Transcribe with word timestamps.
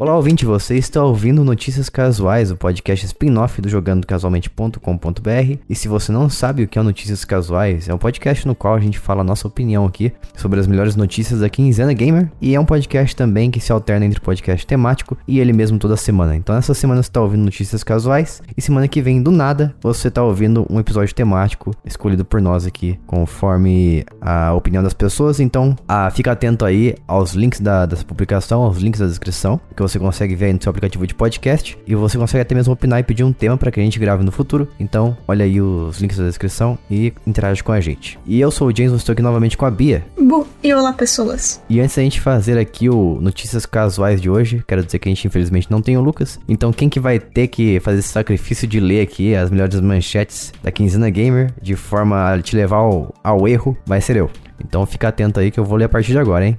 Olá, 0.00 0.14
ouvinte, 0.14 0.44
você 0.44 0.76
está 0.76 1.02
ouvindo 1.02 1.44
Notícias 1.44 1.88
Casuais, 1.88 2.52
o 2.52 2.56
podcast 2.56 3.04
spin-off 3.04 3.60
do 3.60 3.68
jogandocasualmente.com.br. 3.68 5.58
E 5.68 5.74
se 5.74 5.88
você 5.88 6.12
não 6.12 6.30
sabe 6.30 6.62
o 6.62 6.68
que 6.68 6.78
é 6.78 6.82
Notícias 6.82 7.24
Casuais, 7.24 7.88
é 7.88 7.92
um 7.92 7.98
podcast 7.98 8.46
no 8.46 8.54
qual 8.54 8.76
a 8.76 8.80
gente 8.80 8.96
fala 8.96 9.22
a 9.22 9.24
nossa 9.24 9.48
opinião 9.48 9.84
aqui 9.84 10.12
sobre 10.36 10.60
as 10.60 10.68
melhores 10.68 10.94
notícias 10.94 11.40
da 11.40 11.50
quinzena 11.50 11.92
gamer. 11.92 12.30
E 12.40 12.54
é 12.54 12.60
um 12.60 12.64
podcast 12.64 13.16
também 13.16 13.50
que 13.50 13.58
se 13.58 13.72
alterna 13.72 14.06
entre 14.06 14.20
podcast 14.20 14.64
temático 14.64 15.18
e 15.26 15.40
ele 15.40 15.52
mesmo 15.52 15.80
toda 15.80 15.96
semana. 15.96 16.36
Então 16.36 16.54
essa 16.54 16.74
semana 16.74 17.02
você 17.02 17.08
está 17.08 17.20
ouvindo 17.20 17.42
Notícias 17.42 17.82
Casuais 17.82 18.40
e 18.56 18.62
semana 18.62 18.86
que 18.86 19.02
vem, 19.02 19.20
do 19.20 19.32
nada, 19.32 19.74
você 19.80 20.06
está 20.06 20.22
ouvindo 20.22 20.64
um 20.70 20.78
episódio 20.78 21.12
temático 21.12 21.74
escolhido 21.84 22.24
por 22.24 22.40
nós 22.40 22.64
aqui, 22.66 22.96
conforme 23.04 24.06
a 24.20 24.54
opinião 24.54 24.84
das 24.84 24.94
pessoas. 24.94 25.40
Então 25.40 25.74
ah, 25.88 26.08
fica 26.08 26.30
atento 26.30 26.64
aí 26.64 26.94
aos 27.04 27.32
links 27.32 27.58
da, 27.58 27.84
dessa 27.84 28.04
publicação, 28.04 28.62
aos 28.62 28.78
links 28.78 29.00
da 29.00 29.06
descrição, 29.08 29.60
que 29.74 29.87
você 29.88 29.98
consegue 29.98 30.34
ver 30.34 30.46
aí 30.46 30.52
no 30.52 30.62
seu 30.62 30.70
aplicativo 30.70 31.06
de 31.06 31.14
podcast 31.14 31.78
e 31.86 31.94
você 31.94 32.18
consegue 32.18 32.42
até 32.42 32.54
mesmo 32.54 32.72
opinar 32.72 33.00
e 33.00 33.02
pedir 33.02 33.24
um 33.24 33.32
tema 33.32 33.56
para 33.56 33.70
que 33.70 33.80
a 33.80 33.82
gente 33.82 33.98
grave 33.98 34.22
no 34.22 34.30
futuro. 34.30 34.68
Então, 34.78 35.16
olha 35.26 35.44
aí 35.44 35.60
os 35.60 35.98
links 36.00 36.18
da 36.18 36.24
descrição 36.24 36.78
e 36.90 37.12
interage 37.26 37.62
com 37.62 37.72
a 37.72 37.80
gente. 37.80 38.18
E 38.26 38.40
eu 38.40 38.50
sou 38.50 38.68
o 38.68 38.76
James, 38.76 38.92
estou 38.92 39.12
aqui 39.12 39.22
novamente 39.22 39.56
com 39.56 39.64
a 39.64 39.70
Bia. 39.70 40.04
Bu, 40.20 40.46
e 40.62 40.72
olá 40.72 40.92
pessoas. 40.92 41.62
E 41.68 41.80
antes 41.80 41.96
da 41.96 42.02
gente 42.02 42.20
fazer 42.20 42.58
aqui 42.58 42.88
o 42.88 43.18
notícias 43.20 43.64
casuais 43.64 44.20
de 44.20 44.28
hoje, 44.28 44.62
quero 44.66 44.84
dizer 44.84 44.98
que 44.98 45.08
a 45.08 45.12
gente 45.12 45.26
infelizmente 45.26 45.70
não 45.70 45.80
tem 45.80 45.96
o 45.96 46.00
Lucas. 46.00 46.38
Então, 46.48 46.72
quem 46.72 46.88
que 46.88 47.00
vai 47.00 47.18
ter 47.18 47.48
que 47.48 47.80
fazer 47.80 48.00
esse 48.00 48.08
sacrifício 48.08 48.66
de 48.66 48.80
ler 48.80 49.00
aqui 49.00 49.34
as 49.34 49.50
melhores 49.50 49.80
manchetes 49.80 50.52
da 50.62 50.70
quinzena 50.70 51.08
gamer 51.10 51.52
de 51.60 51.74
forma 51.76 52.32
a 52.32 52.40
te 52.40 52.54
levar 52.54 52.76
ao, 52.76 53.14
ao 53.22 53.48
erro, 53.48 53.76
vai 53.86 54.00
ser 54.00 54.16
eu. 54.16 54.30
Então 54.60 54.84
fica 54.84 55.08
atento 55.08 55.40
aí 55.40 55.50
que 55.50 55.58
eu 55.58 55.64
vou 55.64 55.78
ler 55.78 55.84
a 55.84 55.88
partir 55.88 56.12
de 56.12 56.18
agora, 56.18 56.46
hein? 56.46 56.58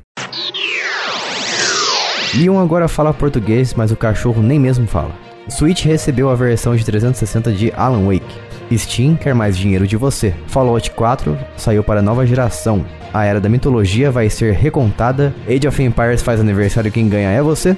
Leon 2.36 2.60
agora 2.60 2.88
fala 2.88 3.14
português, 3.14 3.74
mas 3.74 3.92
o 3.92 3.96
cachorro 3.96 4.42
nem 4.42 4.60
mesmo 4.60 4.86
fala. 4.86 5.12
Switch 5.50 5.86
recebeu 5.86 6.30
a 6.30 6.36
versão 6.36 6.76
de 6.76 6.86
360 6.86 7.52
de 7.52 7.74
Alan 7.76 8.06
Wake. 8.06 8.78
Steam 8.78 9.16
quer 9.16 9.34
mais 9.34 9.58
dinheiro 9.58 9.88
de 9.88 9.98
você. 9.98 10.34
Fallout 10.46 10.92
4 10.92 11.36
saiu 11.58 11.84
para 11.84 12.04
nova 12.04 12.28
geração. 12.28 12.86
A 13.12 13.26
era 13.26 13.42
da 13.42 13.50
mitologia 13.50 14.12
vai 14.12 14.30
ser 14.30 14.54
recontada. 14.54 15.34
Age 15.48 15.68
of 15.68 15.82
Empires 15.82 16.22
faz 16.22 16.40
aniversário 16.40 16.92
quem 16.92 17.10
ganha 17.10 17.32
é 17.32 17.42
você. 17.42 17.76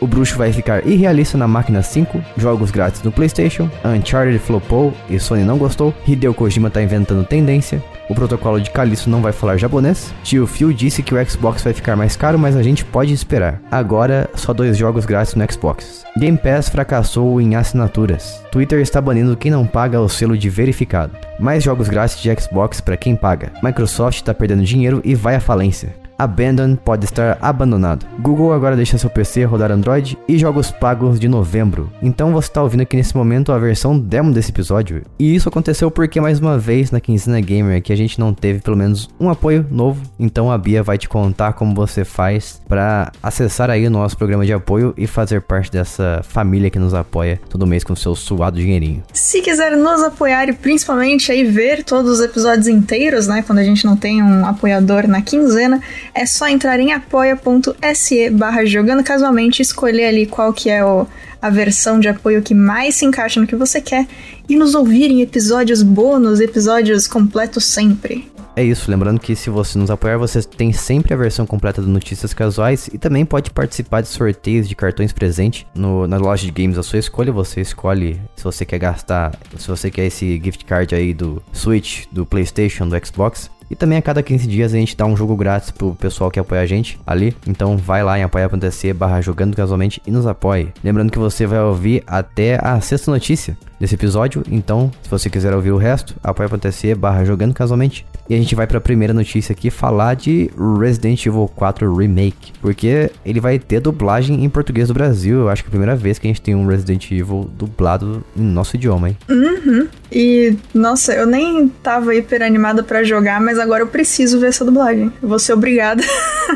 O 0.00 0.06
bruxo 0.06 0.38
vai 0.38 0.52
ficar 0.52 0.86
irrealista 0.86 1.36
na 1.36 1.46
máquina 1.46 1.82
5, 1.82 2.22
jogos 2.36 2.70
grátis 2.70 3.02
no 3.02 3.12
PlayStation, 3.12 3.68
Uncharted 3.84 4.38
flopou 4.38 4.94
e 5.08 5.20
Sony 5.20 5.44
não 5.44 5.58
gostou, 5.58 5.94
Hideo 6.06 6.32
Kojima 6.32 6.70
tá 6.70 6.82
inventando 6.82 7.22
tendência, 7.22 7.82
o 8.10 8.14
protocolo 8.14 8.60
de 8.60 8.70
Calisto 8.70 9.08
não 9.08 9.22
vai 9.22 9.30
falar 9.30 9.56
japonês, 9.56 10.12
Tio 10.24 10.44
Phil 10.44 10.72
disse 10.72 11.00
que 11.00 11.14
o 11.14 11.30
Xbox 11.30 11.62
vai 11.62 11.72
ficar 11.72 11.94
mais 11.94 12.16
caro, 12.16 12.36
mas 12.36 12.56
a 12.56 12.62
gente 12.62 12.84
pode 12.84 13.12
esperar. 13.12 13.62
Agora, 13.70 14.28
só 14.34 14.52
dois 14.52 14.76
jogos 14.76 15.06
grátis 15.06 15.36
no 15.36 15.52
Xbox. 15.52 16.04
Game 16.18 16.36
Pass 16.36 16.68
fracassou 16.68 17.40
em 17.40 17.54
assinaturas. 17.54 18.42
Twitter 18.50 18.80
está 18.80 19.00
banindo 19.00 19.36
quem 19.36 19.52
não 19.52 19.64
paga 19.64 20.00
o 20.00 20.08
selo 20.08 20.36
de 20.36 20.50
verificado. 20.50 21.12
Mais 21.38 21.62
jogos 21.62 21.88
grátis 21.88 22.20
de 22.20 22.34
Xbox 22.34 22.80
para 22.80 22.96
quem 22.96 23.14
paga. 23.14 23.52
Microsoft 23.62 24.16
está 24.16 24.34
perdendo 24.34 24.64
dinheiro 24.64 25.00
e 25.04 25.14
vai 25.14 25.36
à 25.36 25.40
falência. 25.40 25.94
Abandon 26.20 26.76
pode 26.76 27.06
estar 27.06 27.38
abandonado. 27.40 28.04
Google 28.18 28.52
agora 28.52 28.76
deixa 28.76 28.98
seu 28.98 29.08
PC 29.08 29.44
rodar 29.44 29.72
Android 29.72 30.18
e 30.28 30.36
jogos 30.36 30.70
pagos 30.70 31.18
de 31.18 31.26
novembro. 31.26 31.90
Então 32.02 32.30
você 32.30 32.48
está 32.48 32.62
ouvindo 32.62 32.82
aqui 32.82 32.94
nesse 32.94 33.16
momento 33.16 33.52
a 33.52 33.58
versão 33.58 33.98
demo 33.98 34.30
desse 34.30 34.50
episódio. 34.50 35.02
E 35.18 35.34
isso 35.34 35.48
aconteceu 35.48 35.90
porque 35.90 36.20
mais 36.20 36.38
uma 36.38 36.58
vez 36.58 36.90
na 36.90 37.00
Quinzena 37.00 37.40
Gamer 37.40 37.82
que 37.82 37.90
a 37.90 37.96
gente 37.96 38.20
não 38.20 38.34
teve 38.34 38.60
pelo 38.60 38.76
menos 38.76 39.08
um 39.18 39.30
apoio 39.30 39.64
novo. 39.70 40.02
Então 40.18 40.52
a 40.52 40.58
Bia 40.58 40.82
vai 40.82 40.98
te 40.98 41.08
contar 41.08 41.54
como 41.54 41.74
você 41.74 42.04
faz 42.04 42.60
para 42.68 43.10
acessar 43.22 43.70
aí 43.70 43.86
o 43.86 43.90
nosso 43.90 44.14
programa 44.18 44.44
de 44.44 44.52
apoio 44.52 44.92
e 44.98 45.06
fazer 45.06 45.40
parte 45.40 45.72
dessa 45.72 46.20
família 46.22 46.68
que 46.68 46.78
nos 46.78 46.92
apoia 46.92 47.40
todo 47.48 47.66
mês 47.66 47.82
com 47.82 47.96
seu 47.96 48.14
suado 48.14 48.58
dinheirinho. 48.58 49.02
Se 49.14 49.40
quiser 49.40 49.74
nos 49.74 50.02
apoiar 50.02 50.50
e 50.50 50.52
principalmente 50.52 51.32
aí 51.32 51.44
ver 51.44 51.82
todos 51.82 52.10
os 52.10 52.20
episódios 52.20 52.68
inteiros, 52.68 53.26
né, 53.26 53.42
quando 53.46 53.60
a 53.60 53.64
gente 53.64 53.86
não 53.86 53.96
tem 53.96 54.22
um 54.22 54.44
apoiador 54.44 55.08
na 55.08 55.22
quinzena, 55.22 55.80
é 56.14 56.26
só 56.26 56.48
entrar 56.48 56.80
em 56.80 56.92
apoia.se 56.92 58.30
barra 58.30 58.64
jogando 58.64 59.02
casualmente, 59.02 59.62
escolher 59.62 60.06
ali 60.06 60.26
qual 60.26 60.52
que 60.52 60.68
é 60.68 60.84
o, 60.84 61.06
a 61.40 61.50
versão 61.50 61.98
de 61.98 62.08
apoio 62.08 62.42
que 62.42 62.54
mais 62.54 62.96
se 62.96 63.04
encaixa 63.04 63.40
no 63.40 63.46
que 63.46 63.56
você 63.56 63.80
quer 63.80 64.06
e 64.48 64.56
nos 64.56 64.74
ouvir 64.74 65.10
em 65.10 65.22
episódios 65.22 65.82
bônus, 65.82 66.40
episódios 66.40 67.06
completos 67.06 67.64
sempre. 67.64 68.30
É 68.56 68.64
isso, 68.64 68.90
lembrando 68.90 69.20
que 69.20 69.36
se 69.36 69.48
você 69.48 69.78
nos 69.78 69.90
apoiar, 69.90 70.18
você 70.18 70.42
tem 70.42 70.72
sempre 70.72 71.14
a 71.14 71.16
versão 71.16 71.46
completa 71.46 71.80
do 71.80 71.88
Notícias 71.88 72.34
Casuais 72.34 72.90
e 72.92 72.98
também 72.98 73.24
pode 73.24 73.50
participar 73.50 74.00
de 74.00 74.08
sorteios 74.08 74.68
de 74.68 74.74
cartões 74.74 75.12
presente 75.12 75.66
no, 75.74 76.06
na 76.06 76.16
loja 76.16 76.44
de 76.44 76.50
games 76.50 76.76
a 76.76 76.82
sua 76.82 76.98
escolha. 76.98 77.32
Você 77.32 77.60
escolhe 77.60 78.20
se 78.34 78.42
você 78.42 78.64
quer 78.64 78.78
gastar, 78.78 79.38
se 79.56 79.68
você 79.68 79.90
quer 79.90 80.06
esse 80.06 80.40
gift 80.42 80.64
card 80.64 80.94
aí 80.94 81.14
do 81.14 81.40
Switch, 81.52 82.06
do 82.10 82.26
PlayStation, 82.26 82.88
do 82.88 83.06
Xbox. 83.06 83.50
E 83.70 83.76
também 83.76 83.96
a 83.96 84.02
cada 84.02 84.22
15 84.22 84.48
dias 84.48 84.74
a 84.74 84.76
gente 84.76 84.96
dá 84.96 85.06
um 85.06 85.16
jogo 85.16 85.36
grátis 85.36 85.70
pro 85.70 85.94
pessoal 85.94 86.30
que 86.30 86.40
apoia 86.40 86.62
a 86.62 86.66
gente 86.66 86.98
ali. 87.06 87.36
Então 87.46 87.76
vai 87.76 88.02
lá 88.02 88.18
em 88.18 88.22
apoia.se 88.22 88.92
barra 88.92 89.20
jogando 89.20 89.56
casualmente 89.56 90.02
e 90.04 90.10
nos 90.10 90.26
apoie. 90.26 90.72
Lembrando 90.82 91.12
que 91.12 91.18
você 91.18 91.46
vai 91.46 91.60
ouvir 91.60 92.02
até 92.06 92.58
a 92.60 92.80
sexta 92.80 93.10
notícia 93.10 93.56
desse 93.78 93.94
episódio. 93.94 94.42
Então, 94.50 94.90
se 95.02 95.08
você 95.08 95.30
quiser 95.30 95.54
ouvir 95.54 95.70
o 95.70 95.76
resto, 95.76 96.14
apoia.se 96.22 96.94
barra 96.94 97.24
jogando 97.24 97.54
casualmente. 97.54 98.04
E 98.30 98.34
a 98.34 98.36
gente 98.36 98.54
vai 98.54 98.64
para 98.64 98.78
a 98.78 98.80
primeira 98.80 99.12
notícia 99.12 99.52
aqui 99.52 99.70
falar 99.70 100.14
de 100.14 100.48
Resident 100.78 101.26
Evil 101.26 101.50
4 101.56 101.92
Remake, 101.92 102.52
porque 102.62 103.10
ele 103.26 103.40
vai 103.40 103.58
ter 103.58 103.80
dublagem 103.80 104.44
em 104.44 104.48
português 104.48 104.86
do 104.86 104.94
Brasil. 104.94 105.40
Eu 105.40 105.48
acho 105.48 105.64
que 105.64 105.66
é 105.66 105.70
a 105.70 105.72
primeira 105.72 105.96
vez 105.96 106.16
que 106.16 106.28
a 106.28 106.30
gente 106.30 106.40
tem 106.40 106.54
um 106.54 106.64
Resident 106.64 107.10
Evil 107.10 107.50
dublado 107.58 108.24
em 108.36 108.42
nosso 108.42 108.76
idioma, 108.76 109.08
hein? 109.08 109.18
Uhum. 109.28 109.88
E 110.12 110.56
nossa, 110.72 111.12
eu 111.12 111.26
nem 111.26 111.66
tava 111.82 112.14
hiper 112.14 112.40
animada 112.40 112.84
para 112.84 113.02
jogar, 113.02 113.40
mas 113.40 113.58
agora 113.58 113.82
eu 113.82 113.88
preciso 113.88 114.38
ver 114.38 114.46
essa 114.46 114.64
dublagem. 114.64 115.12
Eu 115.20 115.28
vou 115.28 115.40
ser 115.40 115.54
obrigada. 115.54 116.00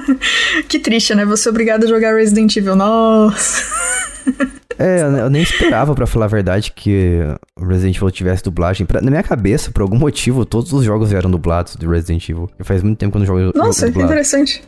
que 0.69 0.79
triste, 0.79 1.13
né? 1.13 1.25
Vou 1.25 1.37
ser 1.37 1.49
obrigada 1.49 1.87
a 1.87 1.89
jogar 1.89 2.15
Resident 2.15 2.55
Evil. 2.55 2.77
Nossa. 2.77 3.65
É, 4.79 5.03
eu 5.03 5.31
nem 5.31 5.43
esperava, 5.43 5.95
para 5.95 6.07
falar 6.07 6.27
a 6.27 6.29
verdade, 6.29 6.73
que 6.75 7.21
Resident 7.61 7.97
Evil 7.97 8.11
tivesse 8.11 8.43
dublagem. 8.43 8.85
Pra, 8.85 9.01
na 9.01 9.11
minha 9.11 9.23
cabeça, 9.23 9.71
por 9.71 9.83
algum 9.83 9.97
motivo, 9.97 10.45
todos 10.45 10.73
os 10.73 10.85
jogos 10.85 11.13
eram 11.13 11.31
dublados 11.31 11.77
de 11.77 11.87
Resident 11.87 12.29
Evil. 12.29 12.51
E 12.59 12.65
faz 12.65 12.83
muito 12.83 12.99
tempo 12.99 13.13
que 13.13 13.17
eu 13.17 13.21
não 13.21 13.27
jogo 13.27 13.57
Nossa, 13.57 13.91
que 13.91 14.01
interessante. 14.01 14.63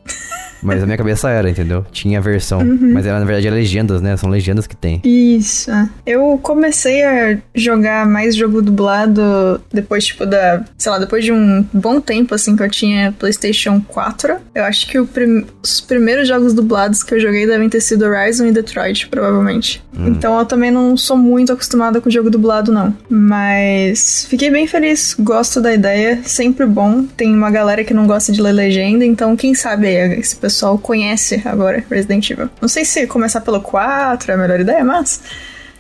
Mas 0.63 0.83
a 0.83 0.87
minha 0.87 0.97
cabeça 0.97 1.29
era, 1.29 1.51
entendeu? 1.51 1.85
Tinha 1.93 2.19
a 2.19 2.23
versão. 2.23 2.61
Uhum. 2.61 2.93
Mas 2.93 3.07
era, 3.07 3.19
na 3.19 3.25
verdade, 3.25 3.47
é 3.47 3.51
legendas, 3.51 4.01
né? 4.01 4.17
São 4.17 4.31
legendas 4.31 4.67
que 4.67 4.77
tem. 4.77 5.01
Isso. 5.05 5.71
Eu 6.05 6.39
comecei 6.43 7.05
a 7.05 7.39
jogar 7.55 8.07
mais 8.07 8.35
jogo 8.35 8.63
dublado 8.63 9.61
depois, 9.73 10.07
tipo, 10.07 10.25
da. 10.25 10.65
Sei 10.79 10.91
lá, 10.91 10.99
depois 10.99 11.25
de 11.25 11.33
um 11.33 11.65
bom 11.73 12.01
tempo, 12.01 12.35
assim, 12.35 12.57
que 12.57 12.63
eu 12.63 12.71
tinha 12.71 13.13
PlayStation 13.13 13.81
4. 13.81 14.37
Eu 14.55 14.65
acho 14.65 14.89
que 14.89 15.03
prim... 15.05 15.45
os 15.63 15.81
primeiros 15.81 16.29
jogos 16.29 16.55
dublados 16.55 17.03
que 17.03 17.15
eu 17.15 17.21
joguei 17.21 17.47
devem 17.47 17.69
ter 17.69 17.81
sido 17.81 18.05
Horizon 18.05 18.47
e 18.47 18.53
Detroit, 18.53 19.09
provavelmente. 19.09 19.83
Hum. 19.97 20.09
Então 20.09 20.39
eu 20.39 20.47
também 20.47 20.71
não 20.71 20.97
sou 20.97 21.17
muito 21.17 21.53
acostumada 21.53 22.01
com 22.01 22.11
jogo 22.11 22.31
dublado, 22.31 22.73
não. 22.77 22.97
Mas 23.09 24.27
fiquei 24.29 24.51
bem 24.51 24.67
feliz, 24.67 25.17
gosto 25.19 25.61
da 25.61 25.73
ideia, 25.73 26.21
sempre 26.25 26.67
bom. 26.67 27.05
Tem 27.05 27.35
uma 27.35 27.51
galera 27.51 27.83
que 27.85 27.95
não 27.95 28.07
gosta 28.07 28.33
de 28.33 28.43
ler 28.43 28.53
legenda, 28.53 29.05
então 29.05 29.37
quem 29.37 29.55
sabe 29.55 29.89
esse 30.19 30.37
pessoal 30.37 30.79
conhece 30.79 31.43
agora 31.45 31.83
Resident 31.91 32.31
Evil. 32.31 32.51
Não 32.61 32.69
sei 32.69 32.85
se 32.85 33.07
começar 33.07 33.41
pelo 33.41 33.61
4 33.61 34.31
é 34.31 34.35
a 34.35 34.39
melhor 34.39 34.61
ideia, 34.61 34.85
mas 34.85 35.23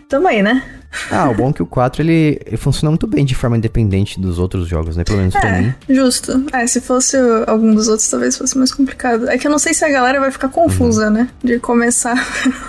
tamo 0.09 0.27
aí, 0.29 0.43
né? 0.43 0.63
Ah, 1.11 1.31
o 1.31 1.35
bom 1.35 1.51
é 1.51 1.53
que 1.53 1.63
o 1.63 1.67
4 1.67 2.03
ele, 2.03 2.41
ele, 2.45 2.57
funciona 2.57 2.91
muito 2.91 3.07
bem 3.07 3.25
de 3.25 3.35
forma 3.35 3.57
independente 3.57 4.21
dos 4.21 4.39
outros 4.39 4.69
jogos, 4.69 4.97
né? 4.97 5.05
Pelo 5.05 5.19
menos 5.19 5.35
é, 5.35 5.41
pra 5.41 5.61
mim. 5.61 5.75
Justo. 5.89 6.45
É, 6.53 6.67
se 6.67 6.81
fosse 6.81 7.17
algum 7.47 7.75
dos 7.75 7.89
outros, 7.89 8.09
talvez 8.09 8.37
fosse 8.37 8.57
mais 8.57 8.73
complicado. 8.73 9.29
É 9.29 9.39
que 9.39 9.47
eu 9.47 9.51
não 9.51 9.59
sei 9.59 9.75
se 9.75 9.85
a 9.85 9.89
galera 9.89 10.21
vai 10.21 10.31
ficar 10.31 10.49
confusa, 10.49 11.07
uhum. 11.07 11.13
né? 11.13 11.29
De 11.43 11.59
começar 11.59 12.17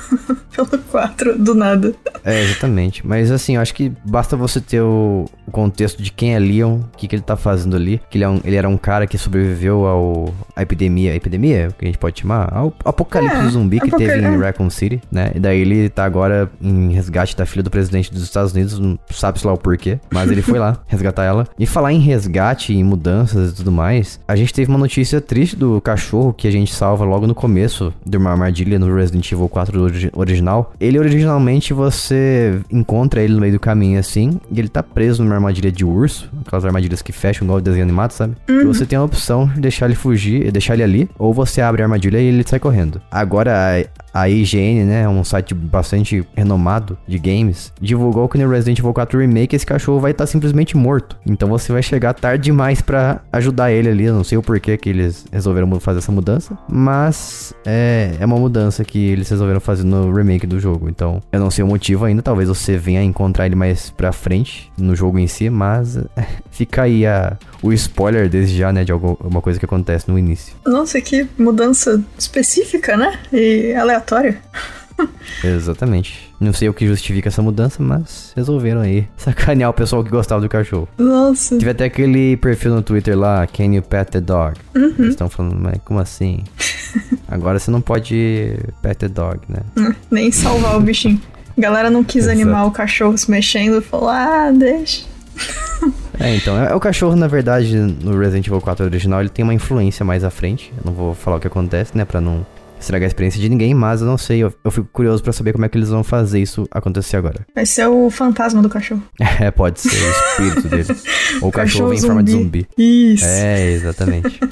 pelo 0.55 0.77
4 0.89 1.37
do 1.37 1.53
nada. 1.53 1.93
É, 2.23 2.43
exatamente. 2.43 3.05
Mas 3.05 3.31
assim, 3.31 3.55
eu 3.55 3.61
acho 3.61 3.73
que 3.73 3.91
basta 4.05 4.35
você 4.35 4.59
ter 4.59 4.81
o, 4.81 5.25
o 5.45 5.51
contexto 5.51 6.01
de 6.01 6.11
quem 6.11 6.35
é 6.35 6.39
Leon, 6.39 6.79
o 6.79 6.97
que, 6.97 7.07
que 7.07 7.15
ele 7.15 7.23
tá 7.23 7.35
fazendo 7.35 7.75
ali. 7.75 8.01
Que 8.09 8.17
ele, 8.17 8.23
é 8.23 8.29
um, 8.29 8.41
ele 8.43 8.55
era 8.55 8.67
um 8.67 8.77
cara 8.77 9.07
que 9.07 9.17
sobreviveu 9.17 9.85
ao 9.85 10.33
a 10.55 10.61
epidemia. 10.61 11.15
Epidemia? 11.15 11.69
O 11.69 11.73
que 11.73 11.85
a 11.85 11.87
gente 11.87 11.97
pode 11.97 12.19
chamar? 12.19 12.51
Ao 12.51 12.73
apocalipse 12.83 13.37
é, 13.37 13.49
zumbi 13.49 13.79
que 13.79 13.91
teve 13.91 14.19
em 14.19 14.37
Raccoon 14.37 14.69
City, 14.69 15.01
né? 15.11 15.31
E 15.35 15.39
daí 15.39 15.61
ele 15.61 15.89
tá 15.89 16.03
agora 16.03 16.49
em 16.61 16.91
resgate 16.91 17.35
da 17.35 17.45
filha 17.45 17.63
do 17.63 17.69
presidente 17.69 18.13
dos 18.17 18.27
Estados 18.27 18.53
Unidos, 18.53 18.79
não 18.79 18.97
sabe-se 19.09 19.45
lá 19.45 19.53
o 19.53 19.57
porquê, 19.57 19.99
mas 20.11 20.29
ele 20.29 20.41
foi 20.41 20.59
lá 20.59 20.79
resgatar 20.87 21.23
ela. 21.23 21.47
E 21.57 21.65
falar 21.65 21.93
em 21.93 21.99
resgate, 21.99 22.73
em 22.73 22.83
mudanças 22.83 23.51
e 23.51 23.55
tudo 23.55 23.71
mais, 23.71 24.19
a 24.27 24.35
gente 24.35 24.53
teve 24.53 24.69
uma 24.69 24.77
notícia 24.77 25.21
triste 25.21 25.55
do 25.55 25.79
cachorro 25.81 26.33
que 26.33 26.47
a 26.47 26.51
gente 26.51 26.73
salva 26.73 27.05
logo 27.05 27.27
no 27.27 27.35
começo 27.35 27.93
de 28.05 28.17
uma 28.17 28.31
armadilha 28.31 28.79
no 28.79 28.93
Resident 28.93 29.31
Evil 29.31 29.49
4 29.49 30.11
original. 30.13 30.73
Ele 30.79 30.99
originalmente 30.99 31.73
você 31.73 32.59
encontra 32.71 33.21
ele 33.21 33.33
no 33.33 33.41
meio 33.41 33.53
do 33.53 33.59
caminho 33.59 33.99
assim, 33.99 34.39
e 34.51 34.59
ele 34.59 34.69
tá 34.69 34.83
preso 34.83 35.23
numa 35.23 35.35
armadilha 35.35 35.71
de 35.71 35.85
urso, 35.85 36.29
aquelas 36.45 36.65
armadilhas 36.65 37.01
que 37.01 37.11
fecham 37.11 37.45
igual 37.45 37.59
o 37.59 37.61
desenho 37.61 37.83
animado, 37.83 38.11
sabe? 38.11 38.35
Uhum. 38.49 38.61
E 38.61 38.65
você 38.65 38.85
tem 38.85 38.97
a 38.97 39.03
opção 39.03 39.47
de 39.47 39.61
deixar 39.61 39.85
ele 39.85 39.95
fugir, 39.95 40.51
deixar 40.51 40.73
ele 40.73 40.83
ali, 40.83 41.09
ou 41.17 41.33
você 41.33 41.61
abre 41.61 41.81
a 41.81 41.85
armadilha 41.85 42.19
e 42.19 42.25
ele 42.25 42.43
sai 42.45 42.59
correndo. 42.59 43.01
Agora, 43.11 43.53
a 43.53 43.79
IGN, 44.25 44.85
né, 44.85 45.09
um 45.09 45.23
site 45.23 45.53
bastante 45.53 46.25
renomado 46.35 46.97
de 47.07 47.19
games, 47.19 47.73
divulgou 47.79 48.27
que 48.27 48.37
no 48.37 48.49
Resident 48.49 48.79
Evil 48.79 48.93
4 48.93 49.19
Remake 49.19 49.55
esse 49.55 49.65
cachorro 49.65 49.99
vai 49.99 50.11
estar 50.11 50.25
tá 50.25 50.31
simplesmente 50.31 50.77
morto. 50.77 51.17
Então 51.25 51.49
você 51.49 51.71
vai 51.71 51.83
chegar 51.83 52.13
tarde 52.13 52.45
demais 52.45 52.81
para 52.81 53.21
ajudar 53.31 53.71
ele 53.71 53.89
ali. 53.89 54.05
Eu 54.05 54.13
não 54.13 54.23
sei 54.23 54.37
o 54.37 54.41
porquê 54.41 54.77
que 54.77 54.89
eles 54.89 55.25
resolveram 55.31 55.79
fazer 55.79 55.99
essa 55.99 56.11
mudança, 56.11 56.57
mas 56.69 57.53
é, 57.65 58.15
é 58.19 58.25
uma 58.25 58.37
mudança 58.37 58.83
que 58.83 58.97
eles 58.97 59.29
resolveram 59.29 59.59
fazer 59.59 59.83
no 59.83 60.13
remake 60.13 60.47
do 60.47 60.59
jogo. 60.59 60.89
Então 60.89 61.21
eu 61.31 61.39
não 61.39 61.51
sei 61.51 61.63
o 61.63 61.67
motivo 61.67 62.05
ainda. 62.05 62.21
Talvez 62.21 62.49
você 62.49 62.77
venha 62.77 63.03
encontrar 63.03 63.45
ele 63.45 63.55
mais 63.55 63.89
pra 63.89 64.11
frente 64.11 64.71
no 64.77 64.95
jogo 64.95 65.19
em 65.19 65.27
si, 65.27 65.49
mas 65.49 65.97
fica 66.51 66.83
aí 66.83 67.05
a, 67.05 67.37
o 67.67 67.73
spoiler 67.73 68.29
desde 68.29 68.57
já, 68.57 68.71
né, 68.71 68.83
de 68.83 68.91
alguma 68.91 69.41
coisa 69.41 69.59
que 69.59 69.65
acontece 69.65 70.09
no 70.09 70.17
início. 70.17 70.55
Nossa, 70.65 70.99
que 71.01 71.27
mudança 71.37 72.03
específica, 72.17 72.95
né? 72.95 73.19
E 73.31 73.73
aleatória. 73.73 74.41
Exatamente. 75.43 76.31
Não 76.39 76.53
sei 76.53 76.69
o 76.69 76.73
que 76.73 76.87
justifica 76.87 77.29
essa 77.29 77.41
mudança, 77.41 77.81
mas 77.81 78.31
resolveram 78.35 78.81
aí 78.81 79.07
sacanear 79.17 79.69
o 79.69 79.73
pessoal 79.73 80.03
que 80.03 80.09
gostava 80.09 80.41
do 80.41 80.49
cachorro. 80.49 80.87
Nossa. 80.97 81.57
Tive 81.57 81.71
até 81.71 81.85
aquele 81.85 82.37
perfil 82.37 82.75
no 82.75 82.81
Twitter 82.81 83.17
lá, 83.17 83.45
Can 83.47 83.73
you 83.73 83.81
pet 83.81 84.11
the 84.11 84.21
dog? 84.21 84.55
Uhum. 84.75 84.93
Eles 84.97 85.09
estão 85.09 85.29
falando, 85.29 85.55
mas 85.59 85.77
como 85.83 85.99
assim? 85.99 86.43
Agora 87.27 87.59
você 87.59 87.69
não 87.69 87.81
pode 87.81 88.57
pet 88.81 88.97
the 88.97 89.07
dog, 89.07 89.39
né? 89.49 89.59
Hum, 89.77 89.93
nem 90.09 90.31
salvar 90.31 90.77
o 90.77 90.81
bichinho. 90.81 91.21
A 91.57 91.61
galera 91.61 91.89
não 91.89 92.03
quis 92.03 92.23
Exato. 92.23 92.39
animar 92.39 92.65
o 92.65 92.71
cachorro 92.71 93.17
se 93.17 93.29
mexendo, 93.29 93.81
falou, 93.81 94.09
ah, 94.09 94.51
deixa. 94.51 95.05
É, 96.19 96.35
então, 96.35 96.57
é, 96.57 96.73
o 96.73 96.79
cachorro, 96.79 97.15
na 97.15 97.27
verdade, 97.27 97.75
no 97.77 98.17
Resident 98.17 98.47
Evil 98.47 98.61
4 98.61 98.85
original, 98.85 99.19
ele 99.19 99.29
tem 99.29 99.43
uma 99.43 99.53
influência 99.53 100.03
mais 100.03 100.23
à 100.23 100.29
frente. 100.29 100.73
Eu 100.77 100.83
não 100.85 100.93
vou 100.93 101.13
falar 101.13 101.37
o 101.37 101.39
que 101.39 101.47
acontece, 101.47 101.97
né, 101.97 102.05
pra 102.05 102.19
não 102.19 102.45
estragar 102.79 103.05
a 103.05 103.07
experiência 103.07 103.39
de 103.41 103.49
ninguém, 103.49 103.73
mas 103.73 104.01
eu 104.01 104.07
não 104.07 104.17
sei, 104.17 104.39
eu, 104.39 104.53
eu 104.63 104.71
fico 104.71 104.87
curioso 104.91 105.23
para 105.23 105.33
saber 105.33 105.51
como 105.51 105.65
é 105.65 105.69
que 105.69 105.77
eles 105.77 105.89
vão 105.89 106.03
fazer 106.03 106.39
isso 106.39 106.67
acontecer 106.71 107.17
agora. 107.17 107.45
Vai 107.55 107.65
ser 107.65 107.87
o 107.87 108.09
fantasma 108.09 108.61
do 108.61 108.69
cachorro. 108.69 109.01
É, 109.39 109.51
pode 109.51 109.79
ser 109.79 109.89
o 109.89 110.09
espírito 110.11 110.67
dele. 110.69 110.99
Ou 111.41 111.49
o 111.49 111.51
cachorro, 111.51 111.89
cachorro 111.89 111.93
em 111.93 112.01
forma 112.01 112.23
de 112.23 112.31
zumbi. 112.31 112.67
Isso. 112.77 113.25
É, 113.25 113.71
exatamente. 113.71 114.39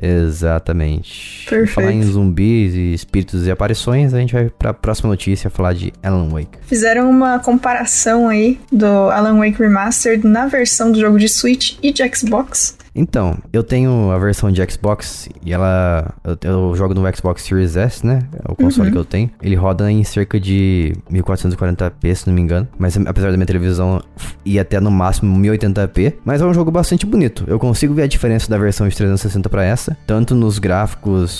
Exatamente. 0.00 1.41
Perfeito. 1.48 1.74
Falar 1.74 1.92
em 1.92 2.02
zumbis 2.02 2.74
e 2.74 2.92
espíritos 2.92 3.46
e 3.46 3.50
aparições, 3.50 4.14
a 4.14 4.18
gente 4.18 4.32
vai 4.32 4.50
pra 4.50 4.72
próxima 4.72 5.08
notícia 5.08 5.50
falar 5.50 5.74
de 5.74 5.92
Alan 6.02 6.28
Wake. 6.28 6.58
Fizeram 6.62 7.10
uma 7.10 7.38
comparação 7.38 8.28
aí 8.28 8.58
do 8.70 8.86
Alan 8.86 9.38
Wake 9.38 9.58
Remastered 9.58 10.26
na 10.26 10.46
versão 10.46 10.90
do 10.92 11.00
jogo 11.00 11.18
de 11.18 11.28
Switch 11.28 11.76
e 11.82 11.92
de 11.92 12.02
Xbox. 12.14 12.76
Então, 12.94 13.38
eu 13.52 13.62
tenho 13.62 14.10
a 14.10 14.18
versão 14.18 14.50
de 14.50 14.62
Xbox 14.70 15.28
e 15.44 15.52
ela. 15.52 16.14
Eu, 16.22 16.36
eu 16.42 16.76
jogo 16.76 16.92
no 16.94 17.16
Xbox 17.16 17.42
Series 17.42 17.76
S, 17.76 18.06
né? 18.06 18.20
É 18.46 18.52
o 18.52 18.54
console 18.54 18.88
uhum. 18.88 18.92
que 18.92 18.98
eu 18.98 19.04
tenho. 19.04 19.30
Ele 19.42 19.54
roda 19.54 19.90
em 19.90 20.04
cerca 20.04 20.38
de 20.38 20.92
1440p, 21.10 22.14
se 22.14 22.26
não 22.26 22.34
me 22.34 22.42
engano. 22.42 22.68
Mas 22.78 22.96
apesar 23.06 23.30
da 23.30 23.36
minha 23.36 23.46
televisão 23.46 24.02
ir 24.44 24.58
até 24.58 24.78
no 24.78 24.90
máximo 24.90 25.38
1080p. 25.38 26.14
Mas 26.24 26.42
é 26.42 26.44
um 26.44 26.52
jogo 26.52 26.70
bastante 26.70 27.06
bonito. 27.06 27.44
Eu 27.46 27.58
consigo 27.58 27.94
ver 27.94 28.02
a 28.02 28.06
diferença 28.06 28.48
da 28.48 28.58
versão 28.58 28.86
de 28.86 28.94
360 28.94 29.48
para 29.48 29.64
essa, 29.64 29.96
tanto 30.06 30.34
nos 30.34 30.58
gráficos 30.58 31.31